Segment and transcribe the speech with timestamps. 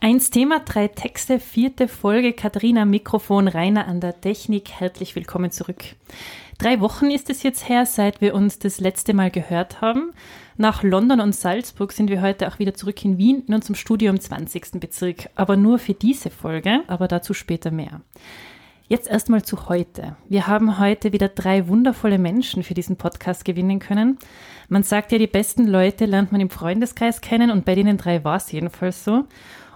[0.00, 2.32] Eins Thema, drei Texte, vierte Folge.
[2.32, 4.72] Katharina Mikrofon, Rainer an der Technik.
[4.72, 5.84] Herzlich willkommen zurück.
[6.58, 10.12] Drei Wochen ist es jetzt her, seit wir uns das letzte Mal gehört haben.
[10.56, 14.10] Nach London und Salzburg sind wir heute auch wieder zurück in Wien in unserem Studio
[14.10, 14.78] im 20.
[14.78, 15.28] Bezirk.
[15.34, 18.02] Aber nur für diese Folge, aber dazu später mehr.
[18.86, 20.14] Jetzt erstmal zu heute.
[20.28, 24.18] Wir haben heute wieder drei wundervolle Menschen für diesen Podcast gewinnen können.
[24.68, 28.22] Man sagt ja, die besten Leute lernt man im Freundeskreis kennen und bei denen drei
[28.22, 29.24] war es jedenfalls so.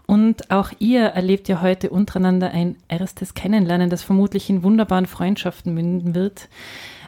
[0.06, 5.74] Und auch ihr erlebt ja heute untereinander ein erstes Kennenlernen, das vermutlich in wunderbaren Freundschaften
[5.74, 6.48] münden wird.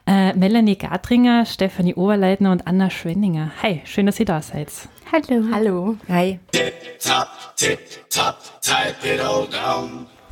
[0.07, 3.53] Äh, Melanie Gadringer, Stefanie Oberleitner und Anna Schwenninger.
[3.63, 4.69] Hi, schön, dass ihr da seid.
[5.13, 5.45] Hallo.
[5.53, 5.97] Hallo.
[6.09, 6.39] Hi.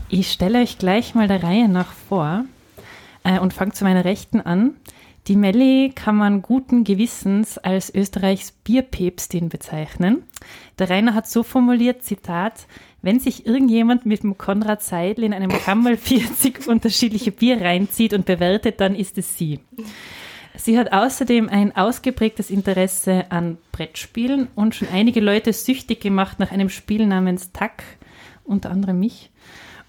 [0.08, 2.44] Ich stelle euch gleich mal der Reihe nach vor
[3.24, 4.76] äh, und fange zu meiner Rechten an.
[5.26, 10.22] Die Melli kann man guten Gewissens als Österreichs Bierpäpstin bezeichnen.
[10.78, 12.66] Der Rainer hat so formuliert, Zitat,
[13.02, 18.26] wenn sich irgendjemand mit dem Konrad Seidel in einem Kammerl 40 unterschiedliche Bier reinzieht und
[18.26, 19.60] bewertet, dann ist es sie.
[20.56, 26.50] Sie hat außerdem ein ausgeprägtes Interesse an Brettspielen und schon einige Leute süchtig gemacht nach
[26.50, 27.84] einem Spiel namens Tack,
[28.44, 29.30] unter anderem mich.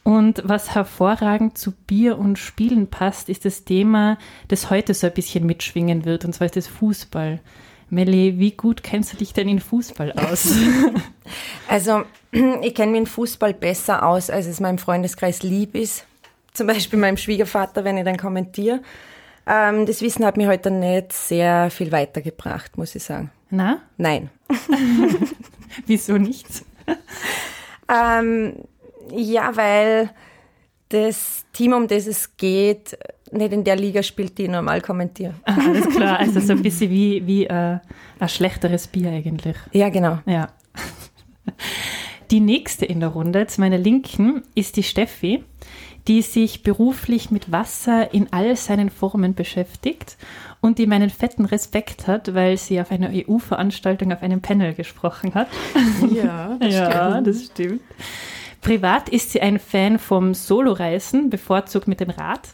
[0.04, 5.14] Und was hervorragend zu Bier und Spielen passt, ist das Thema, das heute so ein
[5.14, 7.42] bisschen mitschwingen wird, und zwar ist das Fußball.
[7.90, 10.54] Melli, wie gut kennst du dich denn in Fußball aus?
[11.68, 16.06] Also, ich kenne mich in Fußball besser aus, als es meinem Freundeskreis lieb ist.
[16.54, 18.81] Zum Beispiel meinem Schwiegervater, wenn ich dann kommentiere.
[19.46, 23.30] Ähm, das Wissen hat mich heute nicht sehr viel weitergebracht, muss ich sagen.
[23.52, 23.81] Na?
[23.98, 24.31] Nein.
[25.86, 26.48] Wieso nicht?
[27.92, 28.53] Ähm,
[29.12, 30.12] ja, weil
[30.90, 32.96] das Team, um das es geht,
[33.31, 35.34] nicht in der Liga spielt, die ich normal kommentiere.
[35.44, 37.79] Ah, alles klar, also so ein bisschen wie, wie äh,
[38.19, 39.56] ein schlechteres Bier eigentlich.
[39.72, 40.19] Ja, genau.
[40.25, 40.50] Ja.
[42.31, 45.44] Die nächste in der Runde, zu meiner Linken, ist die Steffi,
[46.07, 50.18] die sich beruflich mit Wasser in all seinen Formen beschäftigt
[50.62, 55.34] und die meinen fetten Respekt hat, weil sie auf einer EU-Veranstaltung auf einem Panel gesprochen
[55.34, 55.47] hat.
[56.12, 57.28] Ja, das ja, stimmt.
[57.28, 57.81] das stimmt.
[58.62, 62.50] Privat ist sie ein Fan vom Soloreisen, bevorzugt mit dem Rad.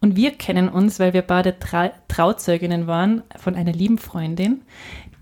[0.00, 4.62] Und wir kennen uns, weil wir beide Tra Trauzeuginnen waren von einer lieben Freundin.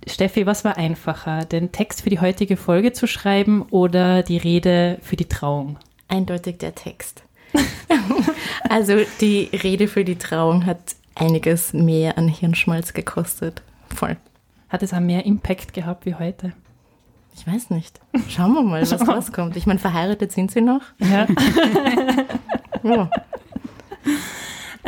[0.07, 4.99] Steffi, was war einfacher, den Text für die heutige Folge zu schreiben oder die Rede
[5.03, 5.77] für die Trauung?
[6.07, 7.25] Eindeutig der Text.
[8.69, 10.79] also die Rede für die Trauung hat
[11.15, 13.63] einiges mehr an Hirnschmalz gekostet.
[13.95, 14.17] Voll.
[14.69, 16.53] Hat es auch mehr Impact gehabt wie heute?
[17.37, 18.01] Ich weiß nicht.
[18.29, 19.57] Schauen wir mal, was rauskommt.
[19.57, 20.83] Ich meine, verheiratet sind sie noch.
[20.99, 21.27] Ja.
[22.85, 23.11] Ja.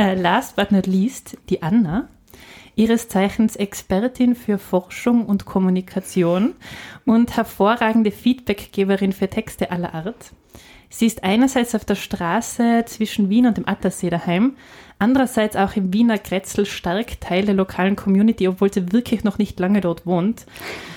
[0.00, 2.08] Äh, last but not least, die Anna,
[2.74, 6.54] ihres Zeichens Expertin für Forschung und Kommunikation
[7.04, 10.32] und hervorragende Feedbackgeberin für Texte aller Art.
[10.88, 14.56] Sie ist einerseits auf der Straße zwischen Wien und dem Attersee daheim,
[14.98, 19.60] andererseits auch im Wiener Grätzl stark Teil der lokalen Community, obwohl sie wirklich noch nicht
[19.60, 20.46] lange dort wohnt.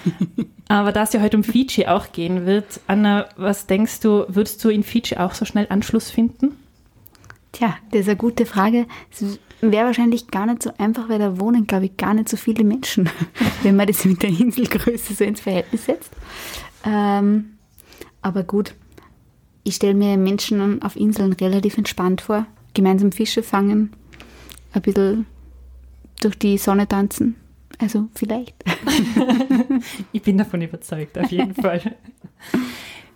[0.70, 4.64] Aber da es ja heute um Fiji auch gehen wird, Anna, was denkst du, würdest
[4.64, 6.56] du in Fiji auch so schnell Anschluss finden?
[7.54, 8.88] Tja, das ist eine gute Frage.
[9.12, 12.36] Es wäre wahrscheinlich gar nicht so einfach, weil da wohnen, glaube ich, gar nicht so
[12.36, 13.10] viele Menschen,
[13.64, 16.12] wenn man das mit der Inselgröße so ins Verhältnis setzt.
[16.86, 17.58] Ähm,
[18.22, 18.74] aber gut,
[19.64, 22.46] ich stelle mir Menschen auf Inseln relativ entspannt vor.
[22.74, 23.94] Gemeinsam Fische fangen,
[24.74, 25.26] ein bisschen
[26.22, 27.36] durch die Sonne tanzen.
[27.80, 28.56] Also vielleicht.
[30.12, 31.96] Ich bin davon überzeugt, auf jeden Fall.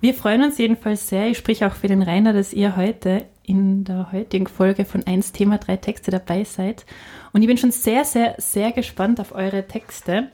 [0.01, 3.85] Wir freuen uns jedenfalls sehr, ich sprich auch für den Rainer, dass ihr heute in
[3.85, 6.85] der heutigen Folge von 1 Thema 3 Texte dabei seid.
[7.31, 10.29] Und ich bin schon sehr, sehr, sehr gespannt auf eure Texte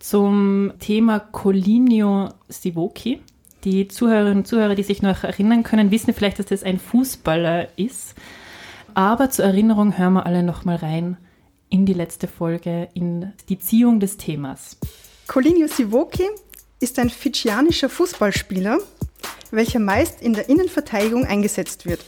[0.00, 3.22] zum Thema Colinio Sivoki.
[3.64, 7.68] Die Zuhörerinnen und Zuhörer, die sich noch erinnern können, wissen vielleicht, dass das ein Fußballer
[7.78, 8.14] ist.
[8.94, 11.16] Aber zur Erinnerung hören wir alle nochmal rein
[11.70, 14.76] in die letzte Folge, in die Ziehung des Themas.
[15.28, 16.28] Colinio Sivoki
[16.80, 18.78] ist ein fidschianischer Fußballspieler,
[19.52, 22.00] welcher meist in der Innenverteidigung eingesetzt wird.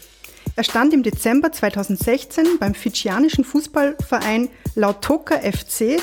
[0.58, 6.02] Er stand im Dezember 2016 beim fidschianischen Fußballverein Lautoka FC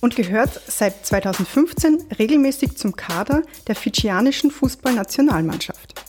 [0.00, 6.04] und gehört seit 2015 regelmäßig zum Kader der fidschianischen Fußballnationalmannschaft.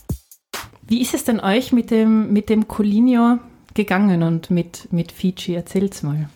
[0.87, 3.39] Wie ist es denn euch mit dem, mit dem Colinio
[3.73, 5.55] gegangen und mit, mit Fiji?
[5.55, 6.29] Erzählt's mal.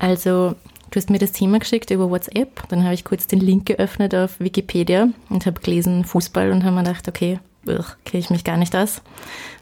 [0.00, 0.56] Also
[0.90, 2.68] du hast mir das Thema geschickt über WhatsApp.
[2.70, 6.74] Dann habe ich kurz den Link geöffnet auf Wikipedia und habe gelesen Fußball und habe
[6.74, 9.02] mir gedacht, okay, kenne ich mich gar nicht aus.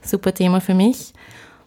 [0.02, 1.12] Super Thema für mich.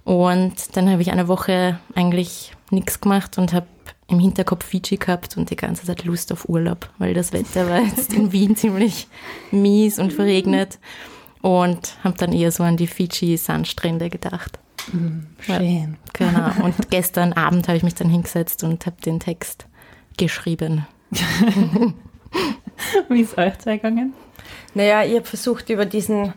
[0.04, 3.68] Und dann habe ich eine Woche eigentlich nichts gemacht und habe
[4.08, 7.82] im Hinterkopf Fiji gehabt und die ganze Zeit Lust auf Urlaub, weil das Wetter war
[7.82, 9.08] jetzt in Wien ziemlich
[9.52, 10.80] mies und verregnet
[11.42, 14.60] und habe dann eher so an die Fiji-Sandstrände gedacht.
[14.92, 15.98] Mhm, schön.
[16.20, 16.52] Ja, genau.
[16.66, 19.66] Und gestern Abend habe ich mich dann hingesetzt und habe den Text
[20.18, 20.86] geschrieben.
[23.10, 24.14] Wie ist euch gegangen?
[24.74, 26.34] Naja, ich habe versucht, über diesen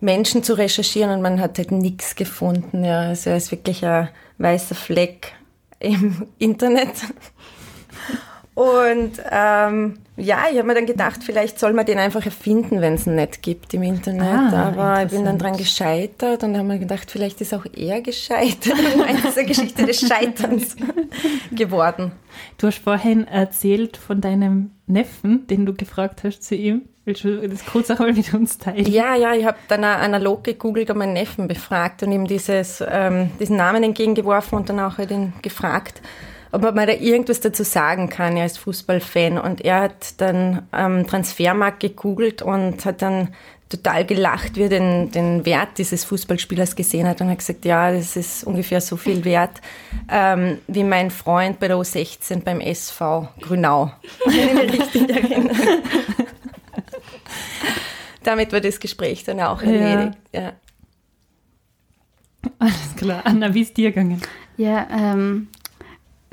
[0.00, 2.84] Menschen zu recherchieren und man hat halt nichts gefunden.
[2.84, 5.32] Ja, also er ist wirklich ein weißer Fleck
[5.80, 6.94] im Internet.
[8.54, 12.94] Und ähm, ja, ich habe mir dann gedacht, vielleicht soll man den einfach erfinden, wenn
[12.94, 14.52] es ihn nicht gibt im Internet.
[14.52, 18.00] Ah, Aber ich bin dann dran gescheitert und habe mir gedacht, vielleicht ist auch er
[18.00, 18.78] gescheitert
[19.08, 20.76] in dieser Geschichte des Scheiterns
[21.50, 22.12] geworden.
[22.58, 26.82] Du hast vorhin erzählt von deinem Neffen, den du gefragt hast zu ihm.
[27.04, 28.86] Willst du das kurz auch mal mit uns teilen?
[28.86, 33.30] Ja, ja, ich habe dann analog gegoogelt und meinen Neffen befragt und ihm dieses, ähm,
[33.40, 36.00] diesen Namen entgegengeworfen und dann auch halt ihn gefragt
[36.54, 38.36] ob man da irgendwas dazu sagen kann.
[38.36, 43.28] Er ist Fußballfan und er hat dann am Transfermarkt gegoogelt und hat dann
[43.68, 47.90] total gelacht, wie er den, den Wert dieses Fußballspielers gesehen hat und hat gesagt, ja,
[47.90, 49.60] das ist ungefähr so viel wert
[50.08, 53.90] ähm, wie mein Freund bei der U16 beim SV Grünau.
[54.26, 55.56] Richtig erinnere.
[58.22, 60.18] Damit war das Gespräch dann auch erledigt.
[60.32, 60.40] Ja.
[60.40, 60.52] ja.
[62.58, 63.22] Alles klar.
[63.24, 64.22] Anna, wie ist dir gegangen?
[64.56, 65.48] Ja, ähm,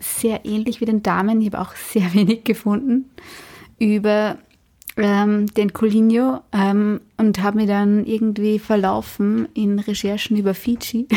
[0.01, 1.41] sehr ähnlich wie den Damen.
[1.41, 3.09] Ich habe auch sehr wenig gefunden
[3.79, 4.37] über
[4.97, 11.07] ähm, den Colinho ähm, und habe mich dann irgendwie verlaufen in Recherchen über Fiji.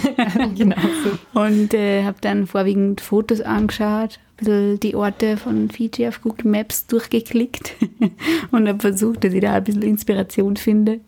[0.56, 1.40] genau so.
[1.40, 6.50] Und äh, habe dann vorwiegend Fotos angeschaut, ein bisschen die Orte von Fiji auf Google
[6.50, 7.74] Maps durchgeklickt
[8.52, 11.00] und habe versucht, dass ich da ein bisschen Inspiration finde.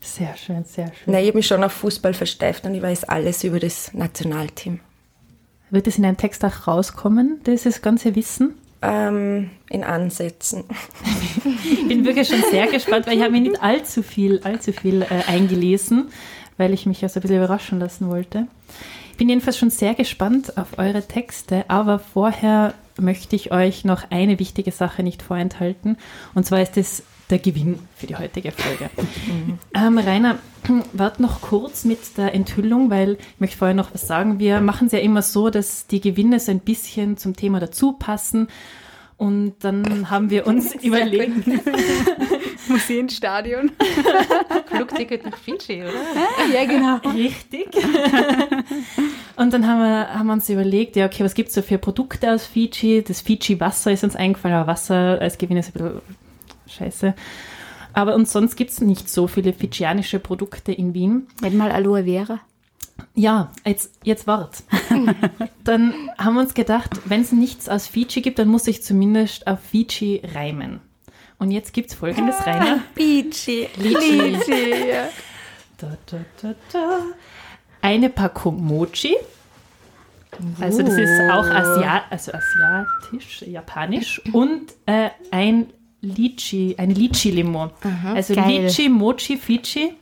[0.00, 1.06] Sehr schön, sehr schön.
[1.06, 4.80] Na, ich habe mich schon auf Fußball versteift und ich weiß alles über das Nationalteam.
[5.70, 8.54] Wird es in einem Text auch rauskommen, dieses ganze Wissen?
[8.82, 10.64] Ähm, in Ansätzen.
[11.64, 15.02] ich bin wirklich schon sehr gespannt, weil ich habe mir nicht allzu viel, allzu viel
[15.02, 16.08] äh, eingelesen,
[16.58, 18.46] weil ich mich ja so ein bisschen überraschen lassen wollte.
[19.10, 24.10] Ich bin jedenfalls schon sehr gespannt auf eure Texte, aber vorher möchte ich euch noch
[24.10, 25.96] eine wichtige Sache nicht vorenthalten.
[26.34, 28.90] Und zwar ist es der Gewinn für die heutige Folge.
[29.26, 29.58] Mhm.
[29.74, 30.38] Ähm, Rainer,
[30.92, 34.38] warte noch kurz mit der Enthüllung, weil ich möchte vorher noch was sagen.
[34.38, 37.92] Wir machen es ja immer so, dass die Gewinne so ein bisschen zum Thema dazu
[37.92, 38.48] passen.
[39.16, 41.46] Und dann haben wir uns überlegt.
[42.68, 43.72] Museenstadion.
[44.66, 45.92] Flugticket nach Fiji, oder?
[46.52, 46.96] Ja, genau.
[47.14, 47.68] Richtig.
[49.36, 51.78] Und dann haben wir, haben wir uns überlegt, ja, okay, was gibt es so für
[51.78, 53.02] Produkte aus Fiji?
[53.02, 56.00] Das Fiji-Wasser ist uns eingefallen, aber Wasser als Gewinn ist ein bisschen
[56.66, 57.14] scheiße.
[57.92, 61.28] Aber und sonst gibt es nicht so viele fidschianische Produkte in Wien.
[61.40, 62.40] Wenn mal Aloe Vera.
[63.14, 64.64] Ja, jetzt, jetzt wart.
[65.64, 69.46] dann haben wir uns gedacht, wenn es nichts aus Fiji gibt, dann muss ich zumindest
[69.46, 70.80] auf Fiji reimen.
[71.38, 72.80] Und jetzt gibt es folgendes, ah, Rainer.
[72.94, 73.68] Fiji.
[73.78, 75.08] Ja.
[75.78, 77.00] da, da, da, da.
[77.80, 79.16] Eine Packung Mochi.
[80.60, 84.20] Also das ist auch Asia also asiatisch, japanisch.
[84.32, 85.66] Und äh, ein
[86.04, 87.70] Litchi, eine Litchi-Limo.
[88.14, 88.62] Also geil.
[88.62, 89.94] Litchi, Mochi, Fichi.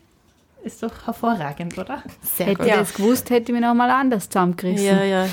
[0.65, 2.03] Ist doch hervorragend, oder?
[2.23, 2.67] Sehr hätte gut.
[2.67, 4.87] ich das gewusst, hätte ich mich noch mal anders zusammengerissen.
[4.87, 5.27] Ja, ja.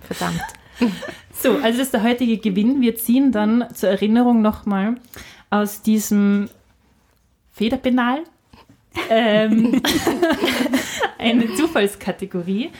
[0.00, 0.42] Verdammt.
[1.32, 2.80] So, also das ist der heutige Gewinn.
[2.80, 4.96] Wir ziehen dann zur Erinnerung nochmal
[5.50, 6.48] aus diesem
[7.52, 8.24] Federpenal
[9.08, 9.80] ähm,
[11.18, 12.70] eine Zufallskategorie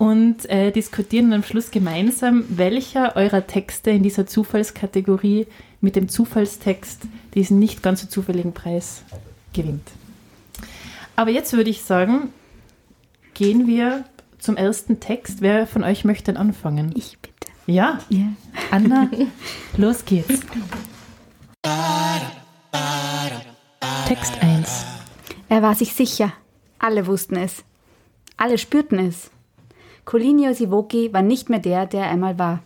[0.00, 5.46] und äh, diskutieren am Schluss gemeinsam, welcher eurer Texte in dieser Zufallskategorie
[5.82, 7.02] mit dem Zufallstext
[7.34, 9.02] diesen nicht ganz so zufälligen Preis
[9.52, 9.86] gewinnt.
[11.16, 12.32] Aber jetzt würde ich sagen,
[13.34, 14.06] gehen wir
[14.38, 15.42] zum ersten Text.
[15.42, 16.92] Wer von euch möchte denn anfangen?
[16.96, 17.52] Ich bitte.
[17.66, 17.98] Ja?
[18.08, 18.32] Ja.
[18.70, 19.10] Anna,
[19.76, 20.40] los geht's.
[24.08, 24.86] Text 1.
[25.50, 26.32] Er war sich sicher.
[26.78, 27.64] Alle wussten es.
[28.38, 29.30] Alle spürten es.
[30.10, 32.64] Colinio Sivoki war nicht mehr der, der er einmal war.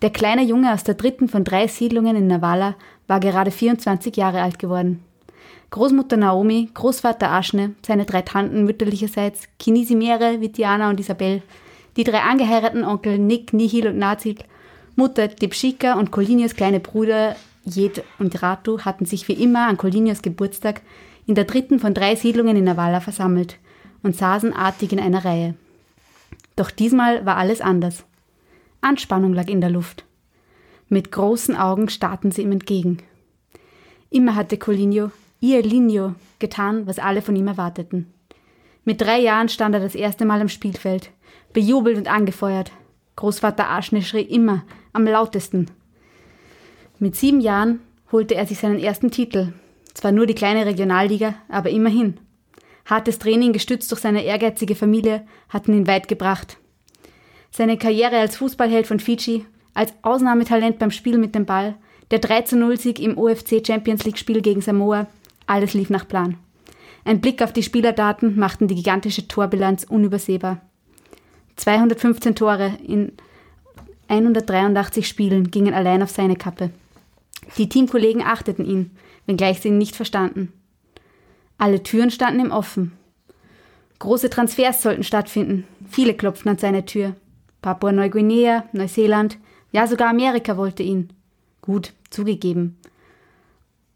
[0.00, 2.74] Der kleine Junge aus der dritten von drei Siedlungen in Navala
[3.06, 5.04] war gerade 24 Jahre alt geworden.
[5.72, 11.42] Großmutter Naomi, Großvater Aschne, seine drei Tanten mütterlicherseits, Kinisimere, Vitiana und Isabel,
[11.98, 14.36] die drei angeheirateten Onkel Nick, Nihil und Nazil,
[14.96, 20.22] Mutter Dipschika und Colinios kleine Bruder Jed und Ratu hatten sich wie immer an Colinios
[20.22, 20.80] Geburtstag
[21.26, 23.58] in der dritten von drei Siedlungen in Navala versammelt
[24.02, 25.56] und saßen artig in einer Reihe.
[26.60, 28.04] Doch diesmal war alles anders.
[28.82, 30.04] Anspannung lag in der Luft.
[30.90, 32.98] Mit großen Augen starrten sie ihm entgegen.
[34.10, 38.12] Immer hatte Colinho, ihr Linio, getan, was alle von ihm erwarteten.
[38.84, 41.10] Mit drei Jahren stand er das erste Mal am Spielfeld,
[41.54, 42.72] bejubelt und angefeuert.
[43.16, 45.70] Großvater Aschne schrie immer, am lautesten.
[46.98, 47.80] Mit sieben Jahren
[48.12, 49.54] holte er sich seinen ersten Titel.
[49.94, 52.20] Zwar nur die kleine Regionalliga, aber immerhin.
[52.90, 56.58] Hartes Training, gestützt durch seine ehrgeizige Familie, hatten ihn weit gebracht.
[57.52, 61.76] Seine Karriere als Fußballheld von Fiji, als Ausnahmetalent beim Spiel mit dem Ball,
[62.10, 65.06] der 3-0-Sieg im OFC Champions League Spiel gegen Samoa,
[65.46, 66.36] alles lief nach Plan.
[67.04, 70.60] Ein Blick auf die Spielerdaten machten die gigantische Torbilanz unübersehbar.
[71.56, 73.12] 215 Tore in
[74.08, 76.70] 183 Spielen gingen allein auf seine Kappe.
[77.56, 78.90] Die Teamkollegen achteten ihn,
[79.26, 80.52] wenngleich sie ihn nicht verstanden.
[81.60, 82.92] Alle Türen standen ihm offen.
[83.98, 85.66] Große Transfers sollten stattfinden.
[85.90, 87.16] Viele klopften an seine Tür.
[87.60, 89.36] Papua-Neuguinea, Neuseeland,
[89.70, 91.12] ja sogar Amerika wollte ihn.
[91.60, 92.78] Gut, zugegeben.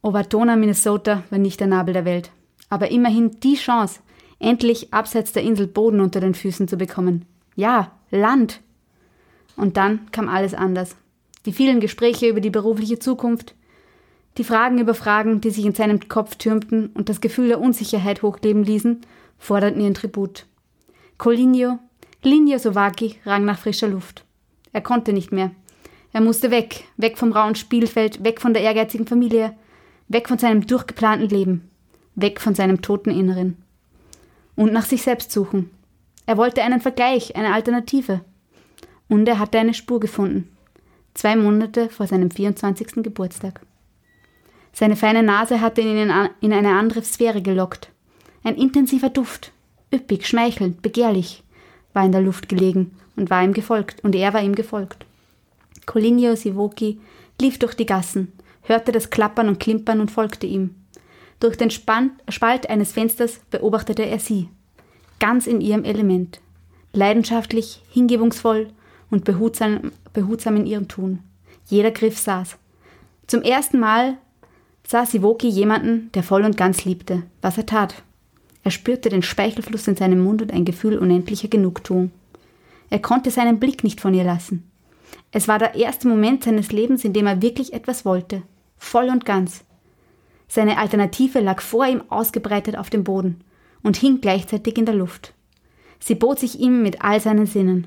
[0.03, 2.31] Owatonna, Minnesota war nicht der Nabel der Welt.
[2.69, 4.01] Aber immerhin die Chance,
[4.39, 7.25] endlich abseits der Insel Boden unter den Füßen zu bekommen.
[7.57, 8.61] Ja, Land.
[9.57, 10.97] Und dann kam alles anders.
[11.47, 13.55] Die vielen Gespräche über die berufliche Zukunft,
[14.37, 18.23] die Fragen über Fragen, die sich in seinem Kopf türmten und das Gefühl der Unsicherheit
[18.23, 19.03] hochleben ließen,
[19.39, 20.47] forderten ihren Tribut.
[21.19, 21.79] Colinio,
[22.23, 24.25] Linio Sovaki rang nach frischer Luft.
[24.73, 25.53] Er konnte nicht mehr.
[26.13, 29.55] Er musste weg, weg vom rauen Spielfeld, weg von der ehrgeizigen Familie,
[30.09, 31.71] weg von seinem durchgeplanten Leben,
[32.15, 33.57] weg von seinem toten Inneren.
[34.57, 35.71] Und nach sich selbst suchen.
[36.27, 38.21] Er wollte einen Vergleich, eine Alternative.
[39.09, 40.49] Und er hatte eine Spur gefunden.
[41.13, 43.03] Zwei Monate vor seinem 24.
[43.03, 43.61] Geburtstag.
[44.75, 47.91] Seine feine Nase hatte ihn in eine andere Sphäre gelockt.
[48.43, 49.53] Ein intensiver Duft,
[49.95, 51.45] üppig, schmeichelnd, begehrlich,
[51.93, 55.07] war in der Luft gelegen und war ihm gefolgt, und er war ihm gefolgt.
[55.87, 56.99] Colinio Sivoki
[57.41, 60.75] lief durch die Gassen, hörte das Klappern und Klimpern und folgte ihm.
[61.39, 64.49] Durch den Spalt eines Fensters beobachtete er sie,
[65.21, 66.41] ganz in ihrem Element,
[66.93, 68.71] leidenschaftlich, hingebungsvoll
[69.11, 71.21] und behutsam, behutsam in ihrem Tun.
[71.67, 72.57] Jeder Griff saß.
[73.27, 74.19] Zum ersten Mal
[74.87, 78.03] sah Sivoki jemanden, der voll und ganz liebte, was er tat.
[78.63, 82.11] Er spürte den Speichelfluss in seinem Mund und ein Gefühl unendlicher Genugtuung.
[82.91, 84.71] Er konnte seinen Blick nicht von ihr lassen.
[85.33, 88.43] Es war der erste Moment seines Lebens, in dem er wirklich etwas wollte.
[88.79, 89.65] Voll und ganz.
[90.49, 93.41] Seine Alternative lag vor ihm ausgebreitet auf dem Boden
[93.83, 95.35] und hing gleichzeitig in der Luft.
[95.99, 97.87] Sie bot sich ihm mit all seinen Sinnen.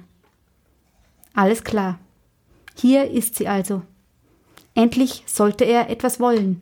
[1.33, 1.99] Alles klar.
[2.75, 3.83] Hier ist sie also.
[4.75, 6.61] Endlich sollte er etwas wollen.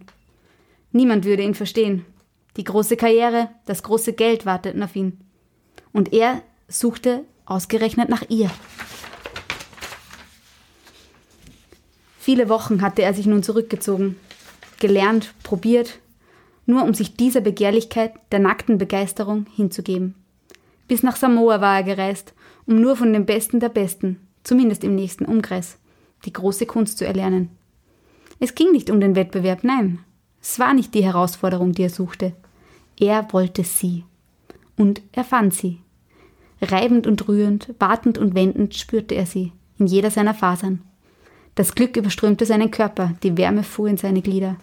[0.95, 2.05] Niemand würde ihn verstehen.
[2.55, 5.19] Die große Karriere, das große Geld warteten auf ihn.
[5.91, 8.49] Und er suchte ausgerechnet nach ihr.
[12.17, 14.15] Viele Wochen hatte er sich nun zurückgezogen,
[14.79, 15.99] gelernt, probiert,
[16.65, 20.15] nur um sich dieser Begehrlichkeit der nackten Begeisterung hinzugeben.
[20.87, 22.33] Bis nach Samoa war er gereist,
[22.67, 25.77] um nur von den Besten der Besten, zumindest im nächsten Umkreis,
[26.23, 27.49] die große Kunst zu erlernen.
[28.39, 29.99] Es ging nicht um den Wettbewerb, nein,
[30.47, 32.33] es war nicht die Herausforderung, die er suchte.
[32.99, 34.03] Er wollte sie.
[34.77, 35.79] Und er fand sie.
[36.61, 40.83] Reibend und rührend, wartend und wendend spürte er sie, in jeder seiner Fasern.
[41.55, 44.57] Das Glück überströmte seinen Körper, die Wärme fuhr in seine Glieder.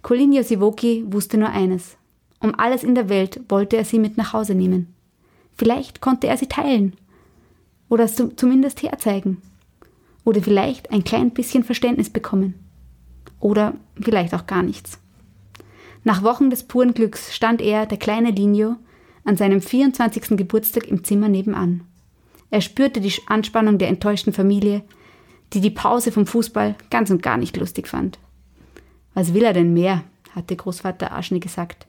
[0.00, 1.98] Colinio Sivoki wusste nur eines.
[2.40, 4.94] Um alles in der Welt wollte er sie mit nach Hause nehmen.
[5.58, 6.94] Vielleicht konnte er sie teilen.
[7.90, 9.42] Oder zumindest herzeigen.
[10.24, 12.65] Oder vielleicht ein klein bisschen Verständnis bekommen.
[13.40, 14.98] Oder vielleicht auch gar nichts.
[16.04, 18.76] Nach Wochen des puren Glücks stand er, der kleine Linio,
[19.24, 20.36] an seinem 24.
[20.36, 21.82] Geburtstag im Zimmer nebenan.
[22.50, 24.82] Er spürte die Anspannung der enttäuschten Familie,
[25.52, 28.18] die die Pause vom Fußball ganz und gar nicht lustig fand.
[29.14, 30.04] Was will er denn mehr?
[30.34, 31.86] hatte Großvater Aschne gesagt.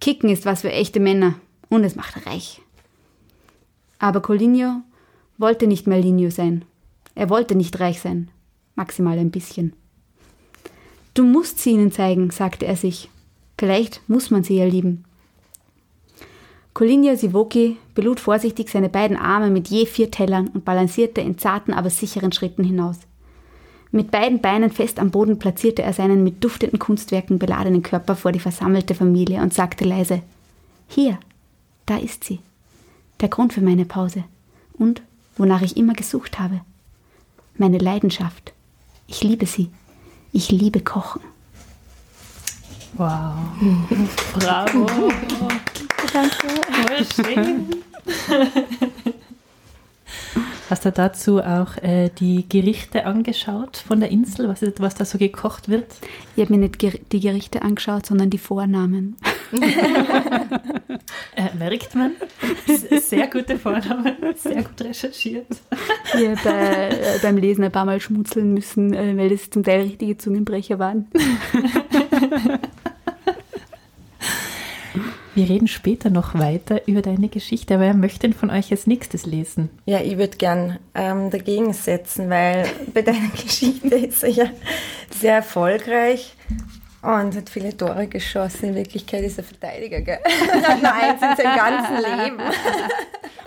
[0.00, 1.34] Kicken ist was für echte Männer
[1.68, 2.60] und es macht reich.
[3.98, 4.82] Aber Colinio
[5.38, 6.64] wollte nicht mehr Linio sein.
[7.14, 8.30] Er wollte nicht reich sein.
[8.74, 9.74] Maximal ein bisschen.
[11.20, 13.10] Du musst sie ihnen zeigen, sagte er sich.
[13.58, 15.04] Vielleicht muss man sie ja lieben.
[16.72, 21.74] Colinio Sivoki belud vorsichtig seine beiden Arme mit je vier Tellern und balancierte in zarten,
[21.74, 22.96] aber sicheren Schritten hinaus.
[23.90, 28.32] Mit beiden Beinen fest am Boden platzierte er seinen mit duftenden Kunstwerken beladenen Körper vor
[28.32, 30.22] die versammelte Familie und sagte leise:
[30.88, 31.18] Hier,
[31.84, 32.38] da ist sie.
[33.20, 34.24] Der Grund für meine Pause.
[34.72, 35.02] Und
[35.36, 36.62] wonach ich immer gesucht habe.
[37.58, 38.54] Meine Leidenschaft.
[39.06, 39.68] Ich liebe sie.
[40.32, 41.22] Ich liebe Kochen.
[42.94, 43.34] Wow.
[44.34, 44.86] Bravo.
[46.12, 46.48] Danke.
[46.86, 47.66] Voll schön.
[50.70, 55.18] Hast du dazu auch äh, die Gerichte angeschaut von der Insel, was, was da so
[55.18, 55.86] gekocht wird?
[56.36, 59.16] Ich habe mir nicht die Gerichte angeschaut, sondern die Vornamen.
[61.34, 62.12] äh, merkt man.
[63.00, 65.48] Sehr gute Vornamen, sehr gut recherchiert.
[66.14, 69.80] Ich habe äh, beim Lesen ein paar Mal schmunzeln müssen, äh, weil das zum Teil
[69.80, 71.08] richtige Zungenbrecher waren.
[75.34, 78.88] Wir reden später noch weiter über deine Geschichte, aber wer möchte denn von euch als
[78.88, 79.70] nächstes lesen?
[79.86, 84.44] Ja, ich würde gern ähm, dagegen setzen, weil bei deiner Geschichte ist er ja
[85.10, 86.34] sehr erfolgreich
[87.02, 88.70] und hat viele Tore geschossen.
[88.70, 90.18] In Wirklichkeit ist er Verteidiger, gell?
[90.82, 92.40] Nur eins in seinem ganzen Leben.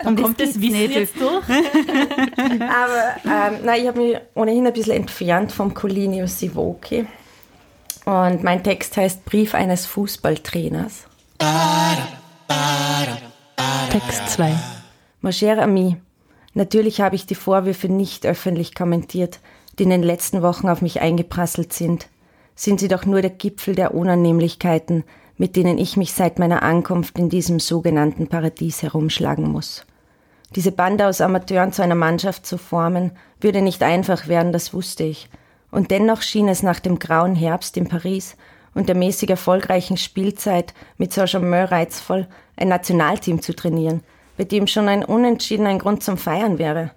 [0.04, 1.44] Und kommt das Wissen jetzt durch?
[1.48, 7.06] Aber ähm, nein, ich habe mich ohnehin ein bisschen entfernt vom Colinio Sivoki.
[8.04, 11.06] Und mein Text heißt Brief eines Fußballtrainers.
[13.90, 14.52] Text 2
[15.20, 15.96] Ma chère Amie,
[16.54, 19.40] natürlich habe ich die Vorwürfe nicht öffentlich kommentiert,
[19.78, 22.08] die in den letzten Wochen auf mich eingeprasselt sind.
[22.54, 25.02] Sind sie doch nur der Gipfel der Unannehmlichkeiten,
[25.36, 29.84] mit denen ich mich seit meiner Ankunft in diesem sogenannten Paradies herumschlagen muss.
[30.54, 33.10] Diese Bande aus Amateuren zu einer Mannschaft zu formen,
[33.40, 35.28] würde nicht einfach werden, das wusste ich.
[35.72, 38.36] Und dennoch schien es nach dem grauen Herbst in Paris
[38.74, 42.26] und der mäßig erfolgreichen Spielzeit mit Saint-Germain reizvoll,
[42.56, 44.02] ein Nationalteam zu trainieren,
[44.36, 46.90] bei dem schon ein Unentschieden ein Grund zum Feiern wäre.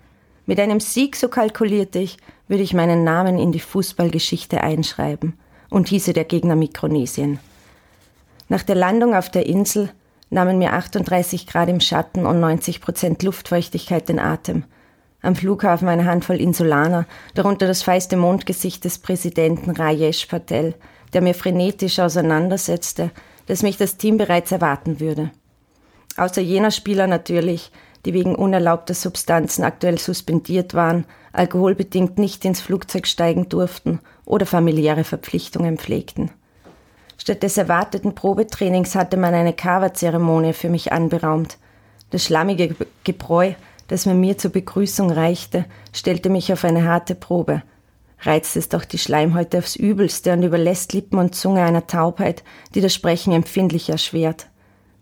[0.46, 2.18] Mit einem Sieg, so kalkulierte ich,
[2.48, 5.38] würde ich meinen Namen in die Fußballgeschichte einschreiben
[5.70, 7.40] und hieße der Gegner Mikronesien.
[8.50, 9.90] Nach der Landung auf der Insel
[10.30, 14.64] nahmen mir 38 Grad im Schatten und 90 Prozent Luftfeuchtigkeit den Atem.
[15.22, 20.76] Am Flughafen eine Handvoll Insulaner, darunter das feiste Mondgesicht des Präsidenten Rajesh Patel,
[21.14, 23.12] der mir frenetisch auseinandersetzte,
[23.46, 25.32] dass mich das Team bereits erwarten würde.
[26.18, 27.72] Außer jener Spieler natürlich,
[28.06, 35.04] die wegen unerlaubter Substanzen aktuell suspendiert waren, alkoholbedingt nicht ins Flugzeug steigen durften oder familiäre
[35.04, 36.32] Verpflichtungen pflegten.
[37.18, 41.58] Statt des erwarteten Probetrainings hatte man eine Kava-Zeremonie für mich anberaumt.
[42.12, 43.54] Das schlammige Gebräu,
[43.88, 47.64] das man mir zur Begrüßung reichte, stellte mich auf eine harte Probe–
[48.22, 52.82] reizt es doch die Schleimhäute aufs Übelste und überlässt Lippen und Zunge einer Taubheit, die
[52.82, 54.48] das Sprechen empfindlich erschwert.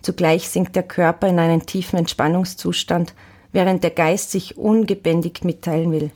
[0.02, 3.14] Zugleich sinkt der Körper in einen tiefen Entspannungszustand,
[3.52, 6.12] während der Geist sich ungebändigt mitteilen will.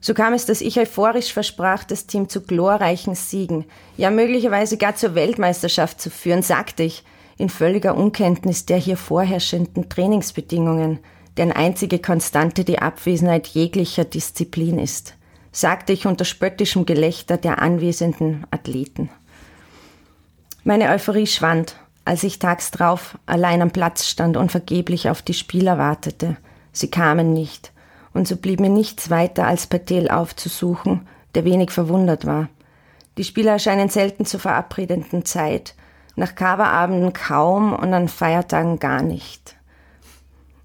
[0.00, 3.64] So kam es, dass ich euphorisch versprach, das Team zu glorreichen Siegen,
[3.96, 7.04] ja möglicherweise gar zur Weltmeisterschaft zu führen, sagte ich,
[7.36, 10.98] in völliger Unkenntnis der hier vorherrschenden Trainingsbedingungen,
[11.36, 15.14] deren einzige Konstante die Abwesenheit jeglicher Disziplin ist
[15.54, 19.08] sagte ich unter spöttischem Gelächter der anwesenden Athleten.
[20.64, 25.32] Meine Euphorie schwand, als ich tags drauf allein am Platz stand und vergeblich auf die
[25.32, 26.36] Spieler wartete.
[26.72, 27.72] Sie kamen nicht,
[28.12, 32.48] und so blieb mir nichts weiter, als Patel aufzusuchen, der wenig verwundert war.
[33.16, 35.76] Die Spieler erscheinen selten zur verabredeten Zeit,
[36.16, 39.54] nach Coverabenden kaum und an Feiertagen gar nicht.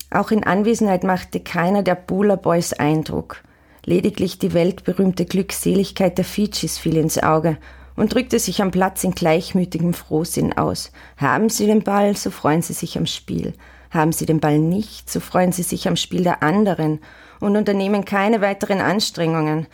[0.10, 3.44] Auch in Anwesenheit machte keiner der Bula Boys Eindruck.
[3.90, 7.58] Lediglich die weltberühmte Glückseligkeit der Fidschis fiel ins Auge
[7.96, 10.92] und drückte sich am Platz in gleichmütigem Frohsinn aus.
[11.18, 13.56] Haben Sie den Ball, so freuen Sie sich am Spiel.
[13.90, 17.00] Haben Sie den Ball nicht, so freuen Sie sich am Spiel der anderen
[17.40, 19.66] und unternehmen keine weiteren Anstrengungen.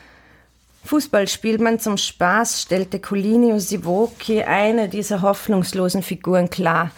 [0.85, 6.91] Fußball spielt man zum Spaß, stellte Colinio Sivoki eine dieser hoffnungslosen Figuren klar.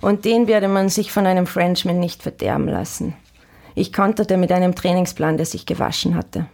[0.00, 3.14] Und den werde man sich von einem Frenchman nicht verderben lassen.
[3.76, 6.46] Ich konterte mit einem Trainingsplan, der sich gewaschen hatte.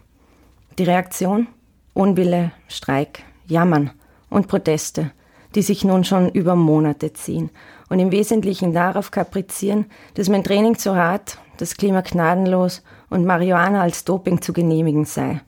[0.81, 1.47] Die Reaktion?
[1.93, 3.91] Unwille, Streik, Jammern
[4.31, 5.11] und Proteste,
[5.55, 7.51] die sich nun schon über Monate ziehen
[7.91, 13.83] und im Wesentlichen darauf kaprizieren, dass mein Training zu hart, das Klima gnadenlos und Marihuana
[13.83, 15.43] als Doping zu genehmigen sei.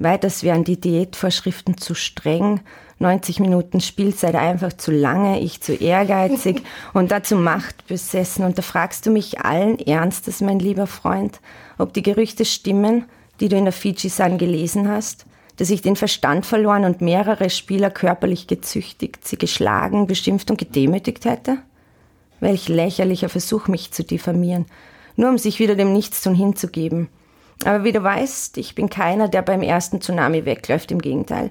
[0.00, 2.58] Weiters wären die Diätvorschriften zu streng,
[2.98, 8.44] 90 Minuten Spielzeit einfach zu lange, ich zu ehrgeizig und dazu machtbesessen.
[8.44, 11.40] Und da fragst du mich allen Ernstes, mein lieber Freund,
[11.78, 13.04] ob die Gerüchte stimmen,
[13.42, 15.26] die du in der Fiji-San gelesen hast,
[15.56, 21.24] dass ich den Verstand verloren und mehrere Spieler körperlich gezüchtigt, sie geschlagen, beschimpft und gedemütigt
[21.24, 21.58] hätte?
[22.38, 24.66] Welch lächerlicher Versuch, mich zu diffamieren,
[25.16, 27.08] nur um sich wieder dem Nichtstun hinzugeben.
[27.64, 31.50] Aber wie du weißt, ich bin keiner, der beim ersten Tsunami wegläuft, im Gegenteil.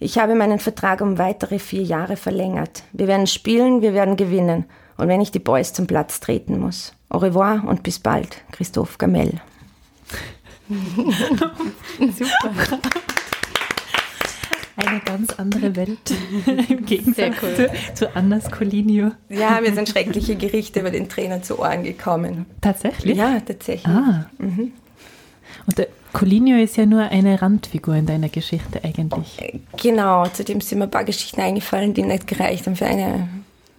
[0.00, 2.82] Ich habe meinen Vertrag um weitere vier Jahre verlängert.
[2.92, 4.64] Wir werden spielen, wir werden gewinnen.
[4.96, 6.92] Und wenn ich die Boys zum Platz treten muss.
[7.08, 9.40] Au revoir und bis bald, Christophe Gamel.
[11.98, 12.78] Super.
[14.76, 16.14] Eine ganz andere Welt
[16.68, 17.54] im Gegensatz cool.
[17.54, 19.10] zu, zu Annas Colinio.
[19.28, 22.46] Ja, mir sind schreckliche Gerichte über den Trainer zu Ohren gekommen.
[22.60, 23.18] Tatsächlich?
[23.18, 23.86] Ja, tatsächlich.
[23.86, 24.30] Ah.
[24.38, 24.72] Mhm.
[25.66, 29.60] Und der Colinio ist ja nur eine Randfigur in deiner Geschichte eigentlich.
[29.76, 33.28] Genau, zudem sind mir ein paar Geschichten eingefallen, die nicht gereicht haben für eine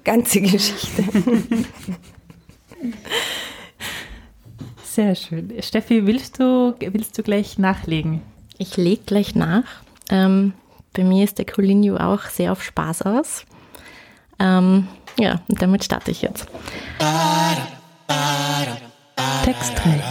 [0.03, 1.03] ganze Geschichte.
[4.93, 5.53] Sehr schön.
[5.61, 8.21] Steffi, willst du, willst du gleich nachlegen?
[8.57, 9.63] Ich lege gleich nach.
[10.09, 10.51] Ähm,
[10.91, 13.45] bei mir ist der Colinio auch sehr auf Spaß aus.
[14.37, 16.45] Ähm, ja, und damit starte ich jetzt.
[19.45, 20.03] Text 3.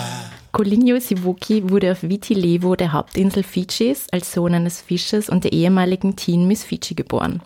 [0.50, 5.52] Colinio Sivuki wurde auf Viti Levo, der Hauptinsel Fidschis, als Sohn eines Fischers und der
[5.52, 7.42] ehemaligen Teen Miss Fiji geboren.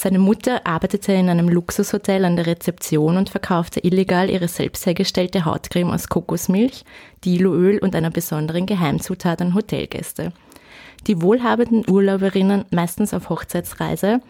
[0.00, 5.44] Seine Mutter arbeitete in einem Luxushotel an der Rezeption und verkaufte illegal ihre selbst hergestellte
[5.44, 6.84] Hautcreme aus Kokosmilch,
[7.24, 10.32] Diloöl und einer besonderen Geheimzutat an Hotelgäste.
[11.08, 14.20] Die wohlhabenden Urlauberinnen, meistens auf Hochzeitsreise,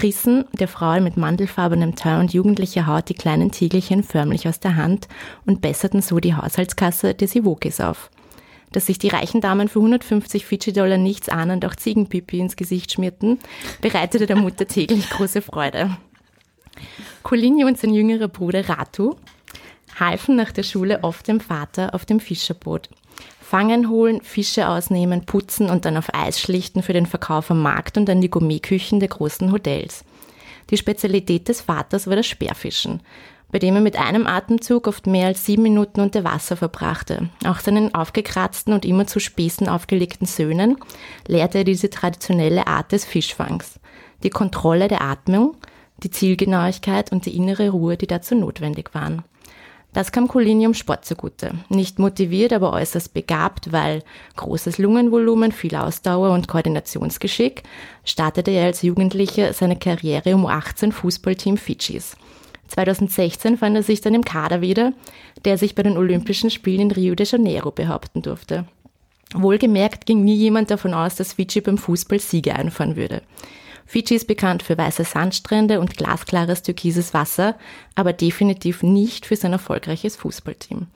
[0.00, 4.76] rissen der Frau mit mandelfarbenem Teint und jugendlicher Haut die kleinen Tiegelchen förmlich aus der
[4.76, 5.08] Hand
[5.44, 8.08] und besserten so die Haushaltskasse des Iwokis auf.
[8.72, 13.38] Dass sich die reichen Damen für 150 Fidschi-Dollar nichts ahnend auch Ziegenpipi ins Gesicht schmierten,
[13.80, 15.96] bereitete der Mutter täglich große Freude.
[17.22, 19.16] Coligny und sein jüngerer Bruder Ratu
[19.98, 22.88] halfen nach der Schule oft dem Vater auf dem Fischerboot.
[23.40, 27.96] Fangen holen, Fische ausnehmen, putzen und dann auf Eis schlichten für den Verkauf am Markt
[27.96, 30.04] und an die Gourmetküchen der großen Hotels.
[30.70, 33.00] Die Spezialität des Vaters war das Speerfischen,
[33.50, 37.30] bei dem er mit einem Atemzug oft mehr als sieben Minuten unter Wasser verbrachte.
[37.46, 40.76] Auch seinen aufgekratzten und immer zu Späßen aufgelegten Söhnen
[41.26, 43.80] lehrte er diese traditionelle Art des Fischfangs.
[44.22, 45.56] Die Kontrolle der Atmung,
[46.02, 49.24] die Zielgenauigkeit und die innere Ruhe, die dazu notwendig waren.
[49.94, 51.52] Das kam Colinium Sport zugute.
[51.70, 54.02] Nicht motiviert, aber äußerst begabt, weil
[54.36, 57.62] großes Lungenvolumen, viel Ausdauer und Koordinationsgeschick,
[58.04, 62.16] startete er als Jugendlicher seine Karriere im U18 Fußballteam Fidschis.
[62.68, 64.92] 2016 fand er sich dann im Kader wieder,
[65.44, 68.66] der sich bei den Olympischen Spielen in Rio de Janeiro behaupten durfte.
[69.34, 73.22] Wohlgemerkt ging nie jemand davon aus, dass Fidschi beim Fußball Siege einfahren würde.
[73.84, 77.56] Fidschi ist bekannt für weiße Sandstrände und glasklares türkises Wasser,
[77.94, 80.86] aber definitiv nicht für sein erfolgreiches Fußballteam.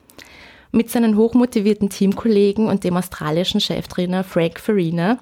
[0.75, 5.19] Mit seinen hochmotivierten Teamkollegen und dem australischen Cheftrainer Frank Farina,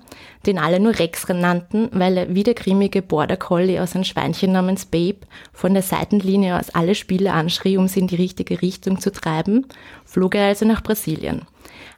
[0.46, 4.52] den alle nur Rex nannten, weil er wie der grimmige Border Collie aus einem Schweinchen
[4.52, 5.18] namens Babe
[5.52, 9.66] von der Seitenlinie aus alle Spieler anschrie, um sie in die richtige Richtung zu treiben,
[10.04, 11.42] flog er also nach Brasilien.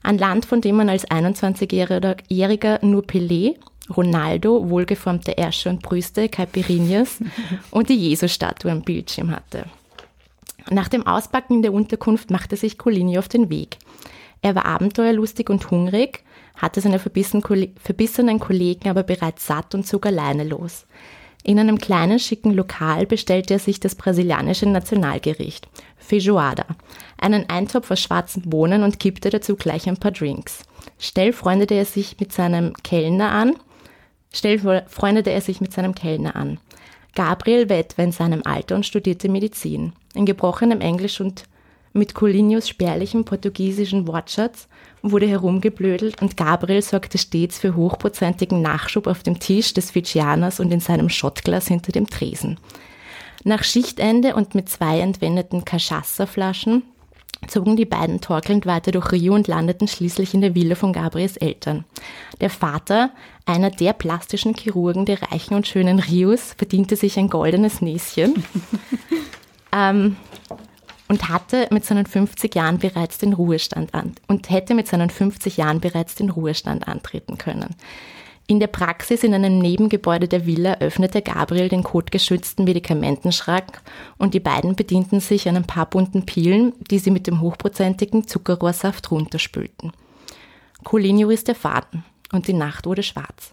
[0.02, 3.56] Ein Land, von dem man als 21-Jähriger nur Pelé
[3.94, 7.18] Ronaldo, wohlgeformte Ärsche und Brüste, Caipirinhas
[7.70, 9.66] und die Jesusstatue am Bildschirm hatte.
[10.70, 13.78] Nach dem Auspacken der Unterkunft machte sich Colini auf den Weg.
[14.42, 16.24] Er war abenteuerlustig und hungrig,
[16.56, 20.86] hatte seine verbissenen Kollegen aber bereits satt und zog alleine los.
[21.44, 26.66] In einem kleinen schicken Lokal bestellte er sich das brasilianische Nationalgericht, Feijoada,
[27.18, 30.62] einen Eintopf aus schwarzen Bohnen und kippte dazu gleich ein paar Drinks.
[30.98, 33.56] Schnell freundete er sich mit seinem Kellner an,
[34.32, 36.58] Schnell freundete er sich mit seinem Kellner an.
[37.14, 39.92] Gabriel war etwa in seinem Alter und studierte Medizin.
[40.14, 41.44] In gebrochenem Englisch und
[41.94, 44.66] mit Colinius spärlichem portugiesischen Wortschatz
[45.02, 50.72] wurde herumgeblödelt und Gabriel sorgte stets für hochprozentigen Nachschub auf dem Tisch des Fidschianers und
[50.72, 52.58] in seinem Schottglas hinter dem Tresen.
[53.44, 56.82] Nach Schichtende und mit zwei entwendeten Cachaça-Flaschen
[57.48, 61.36] zogen die beiden torkelnd weiter durch Rio und landeten schließlich in der Villa von Gabriels
[61.36, 61.84] Eltern.
[62.40, 63.10] Der Vater,
[63.46, 68.44] einer der plastischen Chirurgen der reichen und schönen Rios, verdiente sich ein goldenes Näschen
[69.72, 70.16] ähm,
[71.08, 75.56] und hatte mit seinen 50 Jahren bereits den Ruhestand an und hätte mit seinen 50
[75.56, 77.74] Jahren bereits den Ruhestand antreten können.
[78.52, 83.80] In der Praxis in einem Nebengebäude der Villa öffnete Gabriel den kotgeschützten Medikamentenschrank
[84.18, 88.28] und die beiden bedienten sich an ein paar bunten Pilen, die sie mit dem hochprozentigen
[88.28, 89.92] Zuckerrohrsaft runterspülten.
[90.84, 93.52] Colinio riss der Faden und die Nacht wurde schwarz.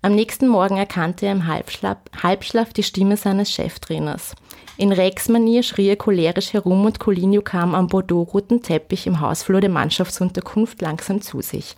[0.00, 4.34] Am nächsten Morgen erkannte er im Halbschlaf, Halbschlaf die Stimme seines Cheftrainers.
[4.78, 9.68] In Rex-Manier schrie er cholerisch herum und Colinio kam am Bordeaux-roten Teppich im Hausflur der
[9.68, 11.76] Mannschaftsunterkunft langsam zu sich.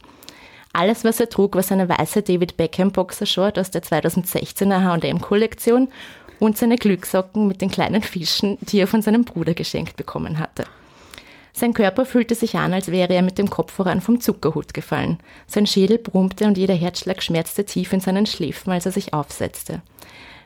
[0.76, 5.88] Alles, was er trug, war seine weiße David Beckham Boxershort aus der 2016er H&M-Kollektion
[6.38, 10.64] und seine Glückssocken mit den kleinen Fischen, die er von seinem Bruder geschenkt bekommen hatte.
[11.54, 15.16] Sein Körper fühlte sich an, als wäre er mit dem Kopf voran vom Zuckerhut gefallen.
[15.46, 19.80] Sein Schädel brummte und jeder Herzschlag schmerzte tief in seinen Schläfen, als er sich aufsetzte.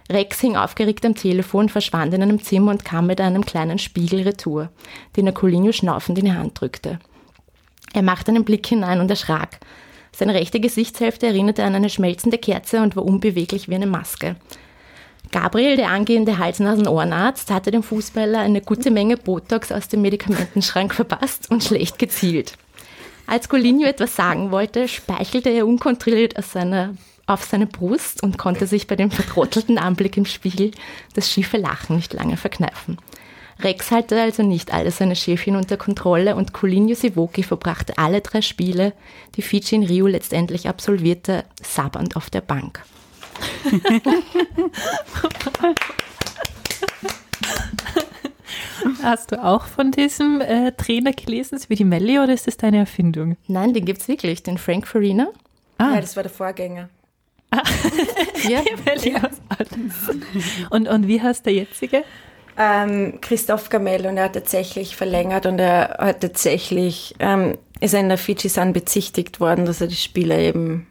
[0.09, 4.23] Rex hing aufgeregt am Telefon, verschwand in einem Zimmer und kam mit einem kleinen Spiegel
[4.23, 4.69] retour,
[5.17, 7.01] den er Colinho schnaufend in die Hand drückte.
[7.93, 9.59] Er machte einen Blick hinein und erschrak.
[10.13, 14.37] Seine rechte Gesichtshälfte erinnerte an eine schmelzende Kerze und war unbeweglich wie eine Maske.
[15.33, 21.51] Gabriel, der angehende Hals-Nasen-Ohrenarzt, hatte dem Fußballer eine gute Menge Botox aus dem Medikamentenschrank verpasst
[21.51, 22.55] und schlecht gezielt.
[23.27, 26.97] Als Colinho etwas sagen wollte, speichelte er unkontrolliert seiner,
[27.27, 30.73] auf seine Brust und konnte sich bei dem vertrottelten Anblick im Spiegel
[31.15, 32.99] das schiefe Lachen nicht lange verkneifen.
[33.63, 38.43] Rex hatte also nicht alle seine Schäfchen unter Kontrolle und Colinho Sivoki verbrachte alle drei
[38.43, 38.93] Spiele,
[39.37, 42.83] die Fiji in Rio letztendlich absolvierte, sabbernd auf der Bank.
[49.03, 52.79] Hast du auch von diesem äh, Trainer gelesen, wie die Melli, oder ist das deine
[52.79, 53.37] Erfindung?
[53.47, 55.29] Nein, den gibt es wirklich, den Frank Farina.
[55.79, 55.95] Ah.
[55.95, 56.89] Ja, das war der Vorgänger.
[57.51, 57.63] Ah.
[58.49, 58.63] ja.
[58.85, 60.17] Melli aus alles.
[60.71, 62.05] Und, und wie heißt der jetzige?
[62.63, 68.01] Ähm, Christoph Gamel und er hat tatsächlich verlängert und er hat tatsächlich, ähm, ist er
[68.01, 70.87] in der Fiji-San bezichtigt worden, dass er die Spieler eben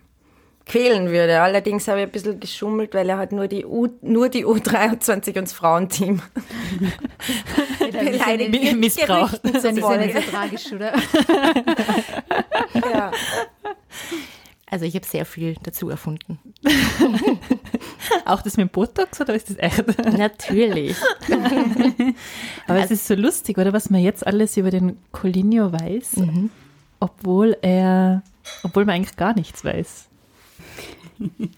[0.66, 1.42] quälen würde.
[1.42, 5.28] Allerdings habe ich ein bisschen geschummelt, weil er hat nur die, U, nur die U23
[5.28, 6.24] und das Frauenteam
[7.80, 8.76] beleidigt.
[8.76, 9.40] Missbraucht.
[9.44, 10.94] Das ist ja nicht so tragisch, oder?
[12.74, 13.12] ja.
[14.66, 16.40] Also ich habe sehr viel dazu erfunden.
[18.26, 20.18] Auch das mit Botox oder ist das echt?
[20.18, 20.96] Natürlich.
[22.68, 26.50] Aber es ist so lustig, oder was man jetzt alles über den Colinho weiß, mhm.
[27.00, 28.24] obwohl er,
[28.64, 30.06] obwohl man eigentlich gar nichts weiß.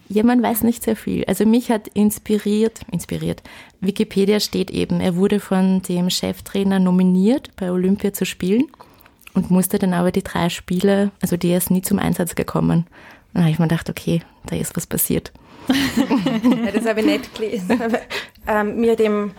[0.08, 1.24] Ja, man weiß nicht sehr viel.
[1.26, 3.42] Also mich hat inspiriert, inspiriert.
[3.80, 8.64] Wikipedia steht eben, er wurde von dem Cheftrainer nominiert, bei Olympia zu spielen
[9.34, 12.86] und musste dann aber die drei Spiele, also die ist nie zum Einsatz gekommen.
[13.32, 15.32] Dann habe ich mir gedacht, okay, da ist was passiert.
[15.68, 17.80] ja, das habe ich nicht gelesen.
[17.82, 18.00] Aber,
[18.46, 19.32] ähm, mir, dem,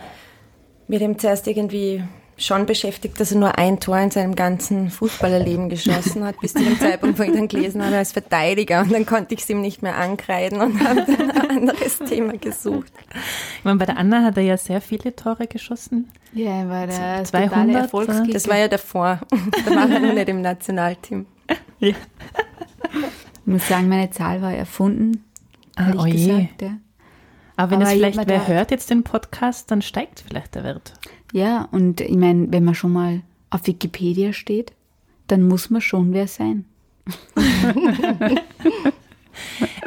[0.88, 2.02] mir dem zuerst irgendwie
[2.36, 6.64] schon beschäftigt, dass er nur ein Tor in seinem ganzen Fußballerleben geschossen hat, bis zu
[6.64, 8.80] dem Zeitpunkt, wo ich dann gelesen habe als Verteidiger.
[8.80, 12.36] Und dann konnte ich es ihm nicht mehr ankreiden und habe dann ein anderes Thema
[12.36, 12.92] gesucht.
[13.58, 16.10] Ich meine, bei der Anna hat er ja sehr viele Tore geschossen.
[16.32, 18.32] Ja, er war der 200 Erfolgskicker.
[18.32, 19.20] Das war ja davor.
[19.64, 21.26] Da war er noch nicht im Nationalteam.
[21.78, 21.94] Ja.
[23.46, 25.22] Ich muss sagen, meine Zahl war erfunden.
[25.76, 26.78] Ah, oh gesagt, ja.
[27.56, 30.94] Aber wenn Aber es vielleicht wer hört jetzt den Podcast, dann steigt vielleicht der Wert.
[31.32, 34.72] Ja, und ich meine, wenn man schon mal auf Wikipedia steht,
[35.26, 36.64] dann muss man schon wer sein.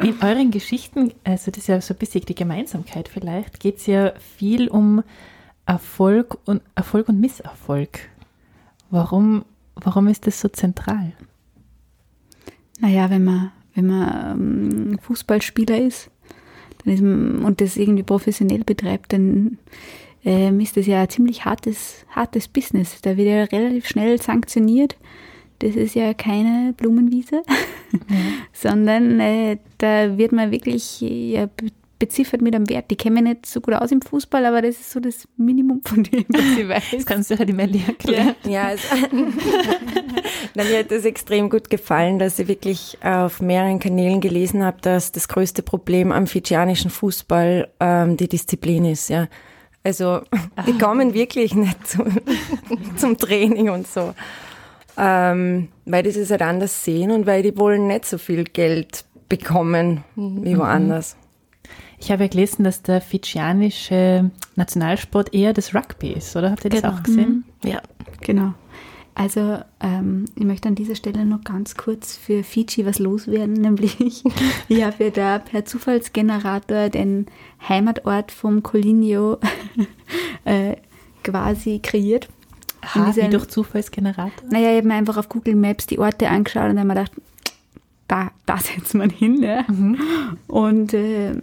[0.00, 3.86] In euren Geschichten, also das ist ja so ein bisschen die Gemeinsamkeit vielleicht, geht es
[3.86, 5.02] ja viel um
[5.66, 8.08] Erfolg und Erfolg und Misserfolg.
[8.90, 9.44] Warum,
[9.74, 11.12] warum ist das so zentral?
[12.78, 16.10] Naja, wenn man, wenn man ähm, Fußballspieler ist
[16.84, 19.58] dann ist man, und das irgendwie professionell betreibt, dann
[20.24, 23.00] ähm, ist das ja ein ziemlich hartes, hartes Business.
[23.02, 24.96] Da wird ja relativ schnell sanktioniert.
[25.60, 27.42] Das ist ja keine Blumenwiese,
[27.92, 28.16] ja.
[28.52, 31.48] sondern äh, da wird man wirklich ja,
[31.98, 32.90] beziffert mit einem Wert.
[32.92, 36.04] Die kennen nicht so gut aus im Fußball, aber das ist so das Minimum von
[36.04, 36.90] dem, was ich weiß.
[36.92, 38.36] Das kannst du ja die Melli erklären.
[38.44, 38.86] Ja, ja also,
[40.54, 44.78] na, mir hat das extrem gut gefallen, dass ich wirklich auf mehreren Kanälen gelesen habe,
[44.80, 49.08] dass das größte Problem am fidschianischen Fußball ähm, die Disziplin ist.
[49.08, 49.28] Ja.
[49.84, 50.20] Also
[50.66, 52.04] die kommen wirklich nicht zu,
[52.96, 54.14] zum Training und so.
[54.96, 59.04] Ähm, weil die es halt anders sehen und weil die wollen nicht so viel Geld
[59.28, 60.44] bekommen mhm.
[60.44, 61.16] wie woanders.
[62.00, 66.50] Ich habe ja gelesen, dass der fidschianische Nationalsport eher das Rugby ist, oder?
[66.52, 66.94] Habt ihr das genau.
[66.94, 67.44] auch gesehen?
[67.62, 67.70] Mhm.
[67.70, 67.82] Ja,
[68.20, 68.54] genau.
[69.18, 74.24] Also ähm, ich möchte an dieser Stelle noch ganz kurz für Fiji was loswerden, nämlich
[74.68, 77.26] ich habe ja da per Zufallsgenerator den
[77.68, 79.38] Heimatort vom Colinio
[80.44, 80.76] äh,
[81.24, 82.28] quasi kreiert.
[82.80, 84.48] Aha, wie durch Zufallsgenerator?
[84.50, 86.94] Naja, ich habe mir einfach auf Google Maps die Orte angeschaut und dann habe mir
[86.94, 87.12] gedacht,
[88.06, 89.42] da, da setzt man hin.
[89.42, 89.64] Ja?
[89.66, 89.98] Mhm.
[90.46, 91.34] Und, äh,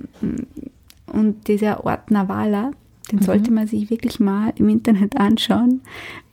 [1.07, 2.71] und dieser Ort Navala,
[3.11, 3.23] den mhm.
[3.23, 5.81] sollte man sich wirklich mal im Internet anschauen,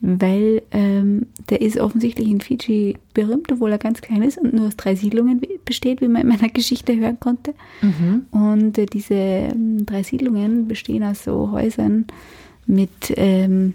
[0.00, 4.68] weil ähm, der ist offensichtlich in Fiji berühmt, obwohl er ganz klein ist und nur
[4.68, 7.54] aus drei Siedlungen besteht, wie man in meiner Geschichte hören konnte.
[7.82, 8.26] Mhm.
[8.30, 12.06] Und äh, diese ähm, drei Siedlungen bestehen aus so Häusern
[12.66, 13.74] mit, ähm,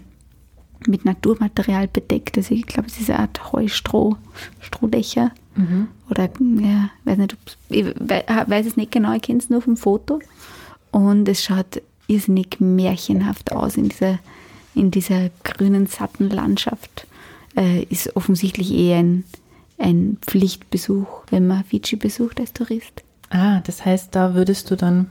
[0.86, 2.36] mit Naturmaterial bedeckt.
[2.36, 4.16] Also ich glaube, es ist eine Art Heustroh,
[4.60, 5.30] Strohdächer.
[5.54, 5.88] Mhm.
[6.10, 7.36] Oder ja, weiß nicht,
[7.68, 10.20] ich weiß es nicht genau, ich kenne es nur vom Foto.
[10.90, 14.18] Und es schaut irrsinnig märchenhaft aus in dieser,
[14.74, 17.06] in dieser grünen, satten Landschaft.
[17.56, 19.24] Äh, ist offensichtlich eher ein,
[19.78, 23.04] ein Pflichtbesuch, wenn man Fidschi besucht als Tourist.
[23.30, 25.06] Ah, das heißt, da würdest du dann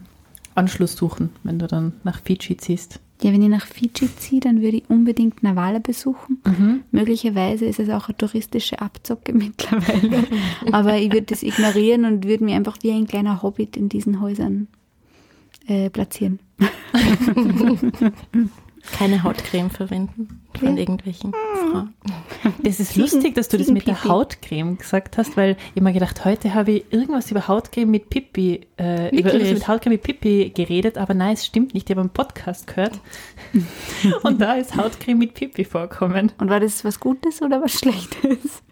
[0.56, 3.00] Anschluss suchen, wenn du dann nach Fidschi ziehst.
[3.22, 6.40] Ja, wenn ich nach Fidschi ziehe, dann würde ich unbedingt Navala besuchen.
[6.46, 6.82] Mhm.
[6.92, 10.24] Möglicherweise ist es auch eine touristische Abzocke mittlerweile.
[10.72, 14.22] Aber ich würde das ignorieren und würde mich einfach wie ein kleiner Hobbit in diesen
[14.22, 14.68] Häusern
[15.68, 16.40] äh, platzieren.
[18.98, 20.78] Keine Hautcreme verwenden von Ja.
[20.78, 21.94] irgendwelchen Frauen.
[22.64, 24.02] Das ist Ziegen- lustig, dass du das mit der.
[24.06, 28.62] Hautcreme gesagt hast, weil ich mir gedacht, heute habe ich irgendwas über Hautcreme mit Pipi,
[28.80, 31.90] äh, über irgendwas mit Hautcreme mit Pipi geredet, aber nein, es stimmt nicht.
[31.90, 32.98] Ich habe einen Podcast gehört
[34.24, 36.32] und da ist Hautcreme mit Pipi vorkommen.
[36.40, 38.64] Und war das was Gutes oder was Schlechtes?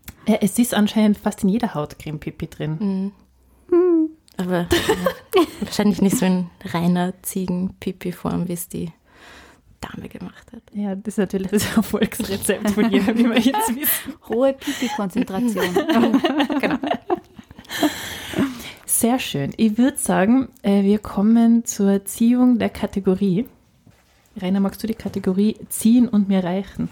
[0.42, 3.12] Es ist anscheinend fast in jeder Hautcreme Pipi drin.
[4.38, 4.68] Aber
[5.36, 8.92] ja, wahrscheinlich nicht so in reiner Ziegen-Pipi-Form, wie es die
[9.82, 10.64] Dame gemacht hat.
[10.74, 14.14] Ja, das ist natürlich das Erfolgsrezept von ihr, wie wir jetzt wissen.
[14.28, 15.74] Hohe Pipi-Konzentration.
[16.60, 16.78] genau.
[18.86, 19.54] Sehr schön.
[19.58, 23.46] Ich würde sagen, äh, wir kommen zur Ziehung der Kategorie.
[24.38, 26.90] Rainer, magst du die Kategorie ziehen und mir reichen?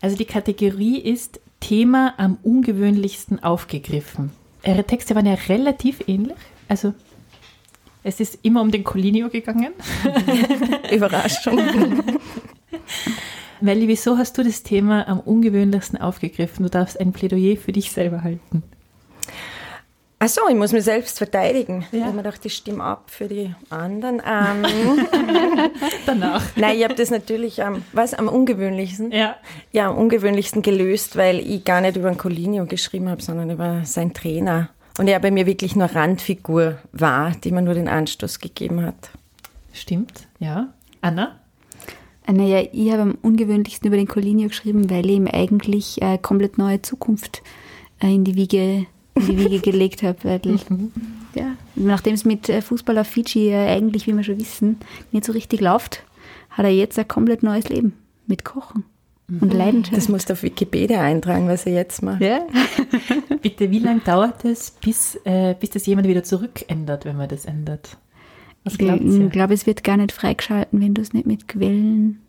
[0.00, 4.30] Also die Kategorie ist Thema am ungewöhnlichsten aufgegriffen.
[4.64, 6.36] Ihre Texte waren ja relativ ähnlich.
[6.68, 6.94] Also
[8.02, 9.72] es ist immer um den Colinio gegangen.
[10.92, 11.58] Überraschung.
[13.60, 16.62] Melli, wieso hast du das Thema am ungewöhnlichsten aufgegriffen?
[16.64, 18.62] Du darfst ein Plädoyer für dich selber halten.
[20.26, 21.84] Ach so, ich muss mich selbst verteidigen.
[21.92, 21.98] Ja.
[21.98, 24.20] Ich habe mir gedacht, ich stimme ab für die anderen.
[24.26, 24.64] Ähm,
[26.06, 26.42] Danach.
[26.56, 29.12] nein, ich habe das natürlich am, was, am ungewöhnlichsten?
[29.12, 29.36] Ja.
[29.70, 33.82] Ja, am ungewöhnlichsten gelöst, weil ich gar nicht über einen Colinio geschrieben habe, sondern über
[33.84, 34.70] seinen Trainer.
[34.98, 39.10] Und er bei mir wirklich nur Randfigur war, die mir nur den Anstoß gegeben hat.
[39.72, 40.74] Stimmt, ja.
[41.02, 41.38] Anna?
[42.26, 46.18] Äh, Naja, ich habe am ungewöhnlichsten über den Colinio geschrieben, weil ich ihm eigentlich eine
[46.18, 47.44] komplett neue Zukunft
[48.02, 50.18] äh, in die Wiege, in die Wiege gelegt habe.
[50.22, 50.40] Weil,
[51.34, 54.78] ja, nachdem es mit äh, Fußball auf Fiji äh, eigentlich, wie wir schon wissen,
[55.12, 56.04] nicht so richtig läuft,
[56.50, 57.94] hat er jetzt ein komplett neues Leben
[58.26, 58.84] mit Kochen
[59.40, 59.96] und Leidenschaft.
[59.96, 62.20] Das musst du auf Wikipedia eintragen, was er jetzt macht.
[62.20, 62.40] ja.
[63.42, 67.44] Bitte, wie lange dauert es, bis, äh, bis das jemand wieder zurückändert, wenn man das
[67.44, 67.96] ändert?
[68.64, 69.28] Was Ich ihr?
[69.28, 72.20] glaube, es wird gar nicht freigeschalten, wenn du es nicht mit Quellen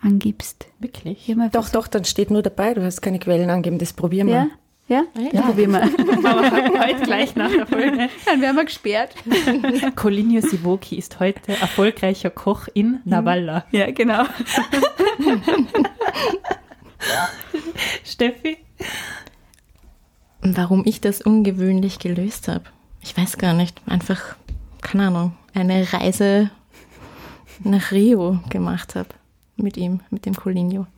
[0.00, 0.66] angibst.
[0.78, 1.18] Wirklich?
[1.20, 4.28] Hier mal Doch, doch, dann steht nur dabei, du hast keine Quellen angegeben, das probieren
[4.28, 4.34] wir.
[4.34, 4.46] Ja?
[4.90, 5.04] Ja?
[5.32, 5.82] Ja, probieren wir.
[6.28, 8.08] Aber heute gleich nach der Folge.
[8.26, 9.14] Dann werden wir gesperrt.
[9.96, 13.64] Colinio Sivoki ist heute erfolgreicher Koch in Navalla.
[13.70, 14.24] Ja, genau.
[18.04, 18.56] Steffi?
[20.42, 22.64] Warum ich das ungewöhnlich gelöst habe?
[23.00, 23.80] Ich weiß gar nicht.
[23.86, 24.34] Einfach,
[24.82, 26.50] keine Ahnung, eine Reise
[27.62, 29.10] nach Rio gemacht habe
[29.54, 30.88] mit ihm, mit dem Colinho.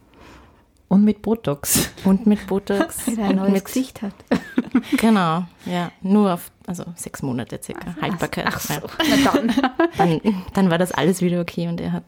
[0.92, 1.90] Und mit Botox.
[2.04, 3.06] Und mit Botox.
[3.06, 4.12] Weil er ein neues mit, Gesicht hat.
[4.98, 5.90] Genau, ja.
[6.02, 8.44] Nur auf, also sechs Monate circa, Haltbarkeit.
[8.48, 8.80] Ach so, Ja.
[9.08, 9.72] na dann.
[9.96, 10.20] Dann,
[10.52, 12.04] dann war das alles wieder okay und er hat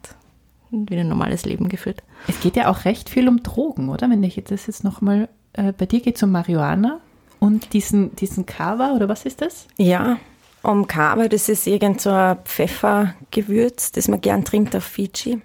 [0.69, 2.03] wieder ein normales Leben geführt.
[2.27, 4.07] Es geht ja auch recht viel um Drogen, oder?
[4.07, 6.99] Wenn ich das jetzt nochmal, äh, bei dir geht es um Marihuana
[7.39, 9.67] und diesen, diesen Kava, oder was ist das?
[9.77, 10.17] Ja,
[10.61, 15.41] um Kava, das ist irgend so ein Pfeffergewürz, das man gern trinkt auf Fiji.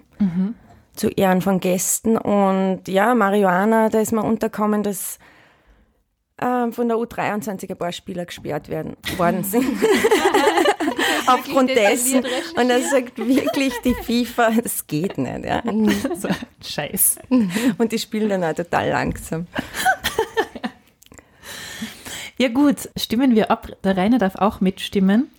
[0.95, 2.17] Zu Ehren von Gästen.
[2.17, 5.19] Und ja, Marihuana, da ist mir unterkommen, dass
[6.41, 9.65] ähm, von der U23 ein paar Spieler gesperrt werden, worden sind.
[11.27, 12.23] Aufgrund dessen.
[12.55, 15.45] Und er sagt wirklich, die FIFA, das geht nicht.
[15.45, 15.63] Ja.
[16.15, 16.29] So,
[16.63, 17.19] Scheiß.
[17.77, 19.47] Und die spielen dann auch total langsam.
[22.37, 23.67] Ja gut, stimmen wir ab.
[23.83, 25.29] Der Rainer darf auch mitstimmen.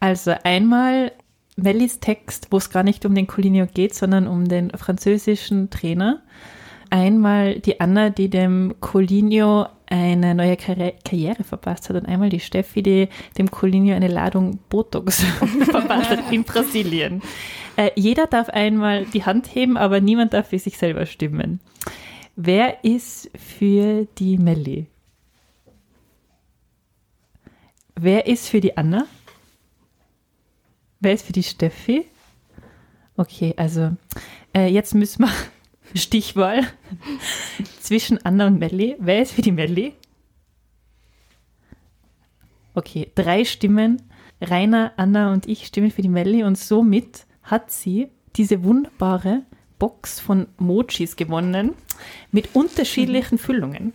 [0.00, 1.12] Also einmal
[1.56, 6.22] Mellis Text, wo es gar nicht um den Colinio geht, sondern um den französischen Trainer.
[6.90, 12.40] Einmal die Anna, die dem Colinio eine neue Karri Karriere verpasst hat und einmal die
[12.40, 15.22] Steffi, die dem Colinio eine Ladung Botox
[15.70, 17.22] verpasst hat in Brasilien.
[17.76, 21.60] Äh, jeder darf einmal die Hand heben, aber niemand darf für sich selber stimmen.
[22.36, 24.86] Wer ist für die Melli?
[27.94, 29.06] Wer ist für die Anna?
[31.02, 32.06] Wer ist für die Steffi?
[33.16, 33.96] Okay, also
[34.54, 35.32] äh, jetzt müssen wir
[36.00, 36.62] Stichwahl
[37.80, 38.94] zwischen Anna und Melli.
[39.00, 39.94] Wer ist für die Melli?
[42.74, 44.00] Okay, drei Stimmen.
[44.40, 49.42] Rainer, Anna und ich stimmen für die Melli und somit hat sie diese wunderbare
[49.80, 51.72] Box von Mochis gewonnen
[52.30, 53.92] mit unterschiedlichen Füllungen.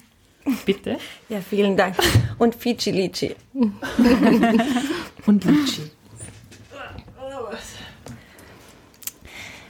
[0.65, 0.97] Bitte.
[1.29, 1.95] Ja, vielen Dank.
[2.37, 3.35] Und Fiji Lichi.
[5.25, 5.91] und Litchi.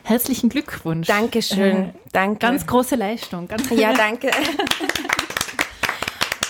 [0.08, 1.06] Herzlichen Glückwunsch.
[1.06, 1.78] Dankeschön.
[1.78, 2.40] Äh, Danke.
[2.40, 3.46] Ganz große Leistung.
[3.50, 4.30] Ganz ja, danke.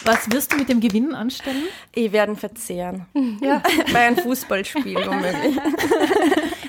[0.05, 1.64] Was wirst du mit dem Gewinn anstellen?
[1.91, 3.08] Ich werde ihn verzehren.
[3.41, 3.64] Ja.
[3.91, 5.58] Bei einem Fußballspiel womöglich.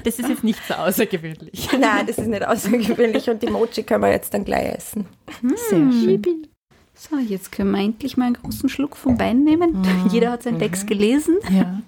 [0.04, 1.68] Das ist jetzt nicht so außergewöhnlich.
[1.78, 5.06] Nein, das ist nicht außergewöhnlich und die Mochi können wir jetzt dann gleich essen.
[5.42, 6.46] Sehr schön.
[6.94, 9.82] So, jetzt können wir endlich mal einen großen Schluck vom Wein nehmen.
[9.82, 10.08] Mhm.
[10.10, 11.36] Jeder hat seinen Text gelesen.
[11.50, 11.82] Ja.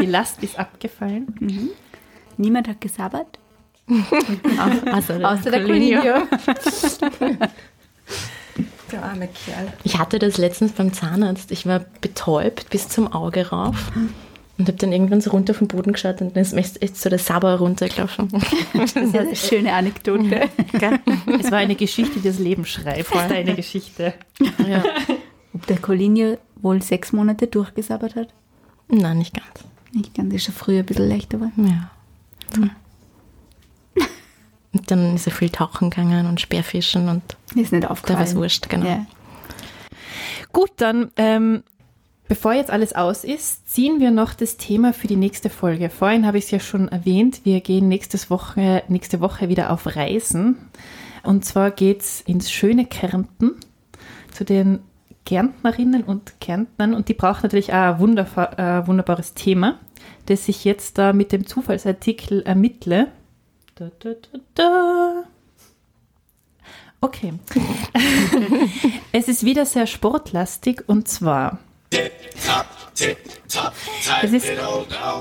[0.00, 1.32] Die Last ist abgefallen.
[1.38, 1.68] Mhm.
[2.36, 3.38] Niemand hat gesabbert.
[4.92, 6.00] Also der Außer der Colinio.
[8.92, 9.72] Der arme Kerl.
[9.84, 11.52] Ich hatte das letztens beim Zahnarzt.
[11.52, 13.92] Ich war betäubt bis zum Auge rauf.
[14.58, 17.08] Und habe dann irgendwann so runter vom Boden geschaut und dann ist mir echt so
[17.08, 18.28] der Sabber runtergelaufen.
[18.74, 20.48] Das ist eine schöne Anekdote.
[21.40, 23.14] es war eine Geschichte, die das Leben schreibt.
[23.14, 24.12] Das ist eine Geschichte.
[24.68, 24.82] Ja.
[25.54, 28.28] Ob der Colinio wohl sechs Monate durchgesabbert hat?
[28.88, 29.64] Nein, nicht ganz.
[29.92, 31.52] Nicht ganz, ist schon früher ein bisschen leichter war.
[31.56, 31.90] Ja.
[32.54, 32.70] Hm.
[34.72, 37.22] Und dann ist er viel tauchen gegangen und Speerfischen und
[37.54, 38.18] ist nicht aufgefallen.
[38.18, 38.86] Da war es wurscht, genau.
[38.86, 39.06] Ja.
[40.52, 41.64] Gut, dann ähm,
[42.28, 45.90] bevor jetzt alles aus ist, ziehen wir noch das Thema für die nächste Folge.
[45.90, 49.96] Vorhin habe ich es ja schon erwähnt, wir gehen nächstes Woche, nächste Woche wieder auf
[49.96, 50.56] Reisen.
[51.24, 53.56] Und zwar geht es ins schöne Kärnten
[54.32, 54.78] zu den
[55.26, 56.94] Kärntnerinnen und Kärntnern.
[56.94, 59.78] Und die brauchen natürlich auch ein wunderbar, äh, wunderbares Thema,
[60.26, 63.08] das ich jetzt da mit dem Zufallsartikel ermittle.
[63.80, 64.10] Da, da,
[64.54, 65.24] da.
[67.00, 67.32] Okay.
[69.12, 71.60] es ist wieder sehr sportlastig und zwar.
[74.22, 74.50] Es ist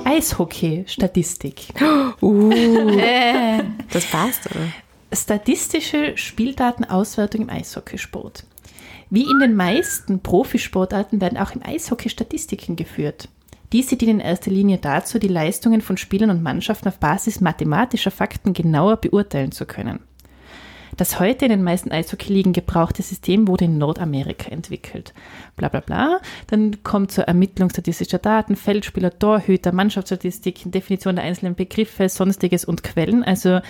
[0.04, 1.68] Eishockey-Statistik.
[2.22, 2.50] Uh,
[3.94, 4.74] das passt, oder?
[5.14, 8.44] Statistische Spieldatenauswertung im Eishockeysport.
[9.10, 13.30] Wie in den meisten Profisportarten werden auch im Eishockey Statistiken geführt.
[13.72, 18.12] Diese dienen in erster Linie dazu, die Leistungen von Spielern und Mannschaften auf Basis mathematischer
[18.12, 20.00] Fakten genauer beurteilen zu können.
[20.98, 25.14] Das heute in den meisten Eishockey-Ligen gebrauchte System wurde in Nordamerika entwickelt.
[25.56, 26.20] Bla bla bla.
[26.48, 32.84] Dann kommt zur Ermittlung statistischer Daten, Feldspieler, Torhüter, Mannschaftsstatistiken, Definition der einzelnen Begriffe, Sonstiges und
[32.84, 33.24] Quellen.
[33.24, 33.62] Also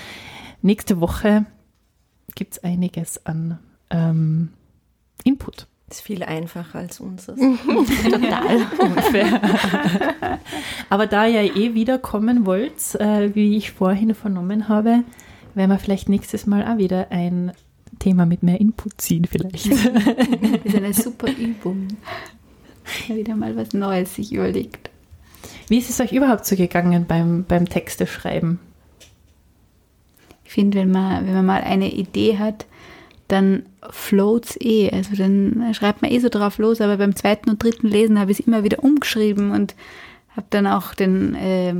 [0.63, 1.45] nächste Woche
[2.33, 3.59] gibt es einiges an
[3.91, 4.49] ähm,
[5.23, 5.67] Input.
[5.89, 7.39] Ist viel einfacher als unseres.
[8.03, 9.41] Total unfair.
[10.89, 15.03] Aber da ihr eh wiederkommen wollt, äh, wie ich vorhin vernommen habe,
[15.55, 17.53] werden wir vielleicht nächstes Mal auch wieder ein
[17.97, 19.71] Thema mit mehr Input ziehen vielleicht.
[19.71, 21.87] das ist eine super Übung.
[23.07, 24.89] Wieder mal was Neues sich überlegt.
[25.67, 28.59] Wie ist es euch überhaupt so gegangen beim, beim Texte schreiben?
[30.45, 32.65] Ich finde, wenn man, wenn man mal eine Idee hat,
[33.29, 34.89] dann floats eh.
[34.91, 38.31] Also dann schreibt man eh so drauf los, aber beim zweiten und dritten Lesen habe
[38.31, 39.75] ich es immer wieder umgeschrieben und
[40.35, 41.73] habe dann auch den, äh,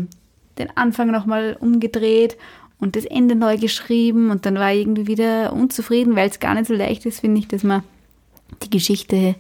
[0.58, 2.38] den Anfang nochmal umgedreht
[2.80, 6.54] und das Ende neu geschrieben und dann war ich irgendwie wieder unzufrieden, weil es gar
[6.54, 7.84] nicht so leicht ist, finde ich, dass man
[8.64, 9.36] die Geschichte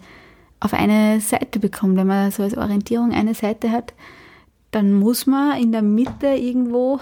[0.59, 1.95] auf eine Seite bekommt.
[1.95, 3.93] Wenn man so als Orientierung eine Seite hat,
[4.71, 6.99] dann muss man in der Mitte irgendwo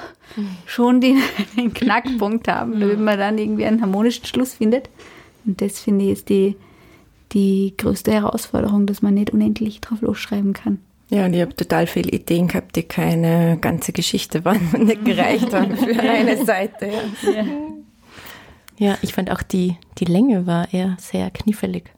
[0.65, 1.21] schon den,
[1.57, 4.89] den Knackpunkt haben, damit man dann irgendwie einen harmonischen Schluss findet.
[5.45, 6.55] Und das finde ich ist die,
[7.33, 10.79] die größte Herausforderung, dass man nicht unendlich drauf losschreiben kann.
[11.09, 15.05] Ja, und ich habe total viele Ideen gehabt, die keine ganze Geschichte waren und nicht
[15.05, 16.89] gereicht haben für eine Seite.
[17.21, 17.45] Ja.
[18.77, 21.91] ja, ich fand auch die, die Länge war eher sehr knifflig.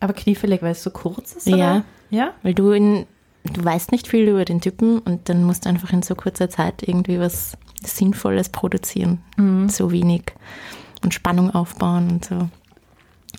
[0.00, 1.46] Aber knifflig, weil es so kurz ist?
[1.46, 1.56] Oder?
[1.56, 3.06] Ja, ja, weil du in,
[3.44, 6.48] du weißt nicht viel über den Typen und dann musst du einfach in so kurzer
[6.48, 9.22] Zeit irgendwie was Sinnvolles produzieren.
[9.36, 9.68] Mhm.
[9.68, 10.32] So wenig
[11.02, 12.48] und Spannung aufbauen und so.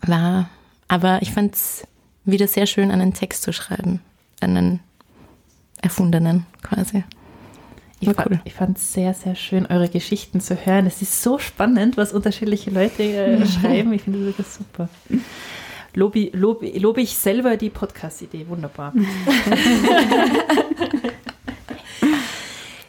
[0.05, 0.49] War,
[0.87, 1.87] aber ich fand es
[2.25, 4.01] wieder sehr schön, einen Text zu schreiben.
[4.41, 4.81] Einen
[5.81, 7.03] erfundenen quasi.
[7.99, 8.41] Ich, cool.
[8.43, 10.85] ich fand es sehr, sehr schön, eure Geschichten zu hören.
[10.87, 13.93] Es ist so spannend, was unterschiedliche Leute äh, schreiben.
[13.93, 14.89] Ich finde das super.
[15.95, 18.47] Lobe, lobe, lobe ich selber die Podcast-Idee.
[18.49, 18.93] Wunderbar.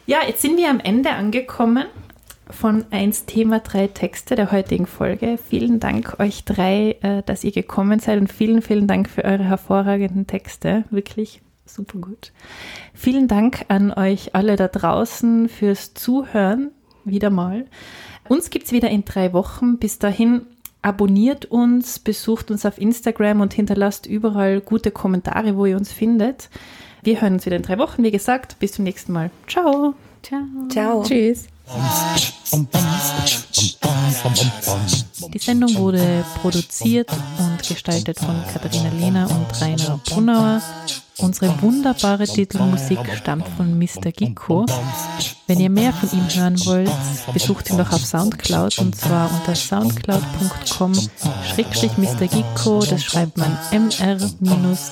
[0.07, 1.85] ja, jetzt sind wir am Ende angekommen
[2.49, 5.37] von 1 Thema 3 Texte der heutigen Folge.
[5.37, 9.43] Vielen Dank euch drei, äh, dass ihr gekommen seid und vielen, vielen Dank für eure
[9.43, 10.85] hervorragenden Texte.
[10.89, 12.31] Wirklich super gut.
[12.93, 16.71] Vielen Dank an euch alle da draußen fürs Zuhören.
[17.03, 17.65] Wieder mal.
[18.27, 19.77] Uns gibt es wieder in drei Wochen.
[19.77, 20.47] Bis dahin
[20.85, 26.49] abonniert uns, besucht uns auf Instagram und hinterlasst überall gute Kommentare, wo ihr uns findet.
[27.01, 28.03] Wir hören uns wieder in drei Wochen.
[28.03, 29.31] Wie gesagt, bis zum nächsten Mal.
[29.47, 29.95] Ciao.
[30.21, 30.41] Ciao.
[30.69, 31.03] Ciao.
[31.03, 31.47] Tschüss.
[35.33, 37.09] Die Sendung wurde produziert
[37.39, 40.61] und gestaltet von Katharina Lehner und Rainer Brunauer.
[41.19, 44.11] Unsere wunderbare Titelmusik stammt von Mr.
[44.11, 44.65] Giko.
[45.47, 46.91] Wenn ihr mehr von ihm hören wollt,
[47.33, 50.93] besucht ihn doch auf Soundcloud und zwar unter soundcloud.com
[51.53, 52.27] schrägstrich Mr.
[52.27, 54.85] Giko, das schreibt man mr-gikko.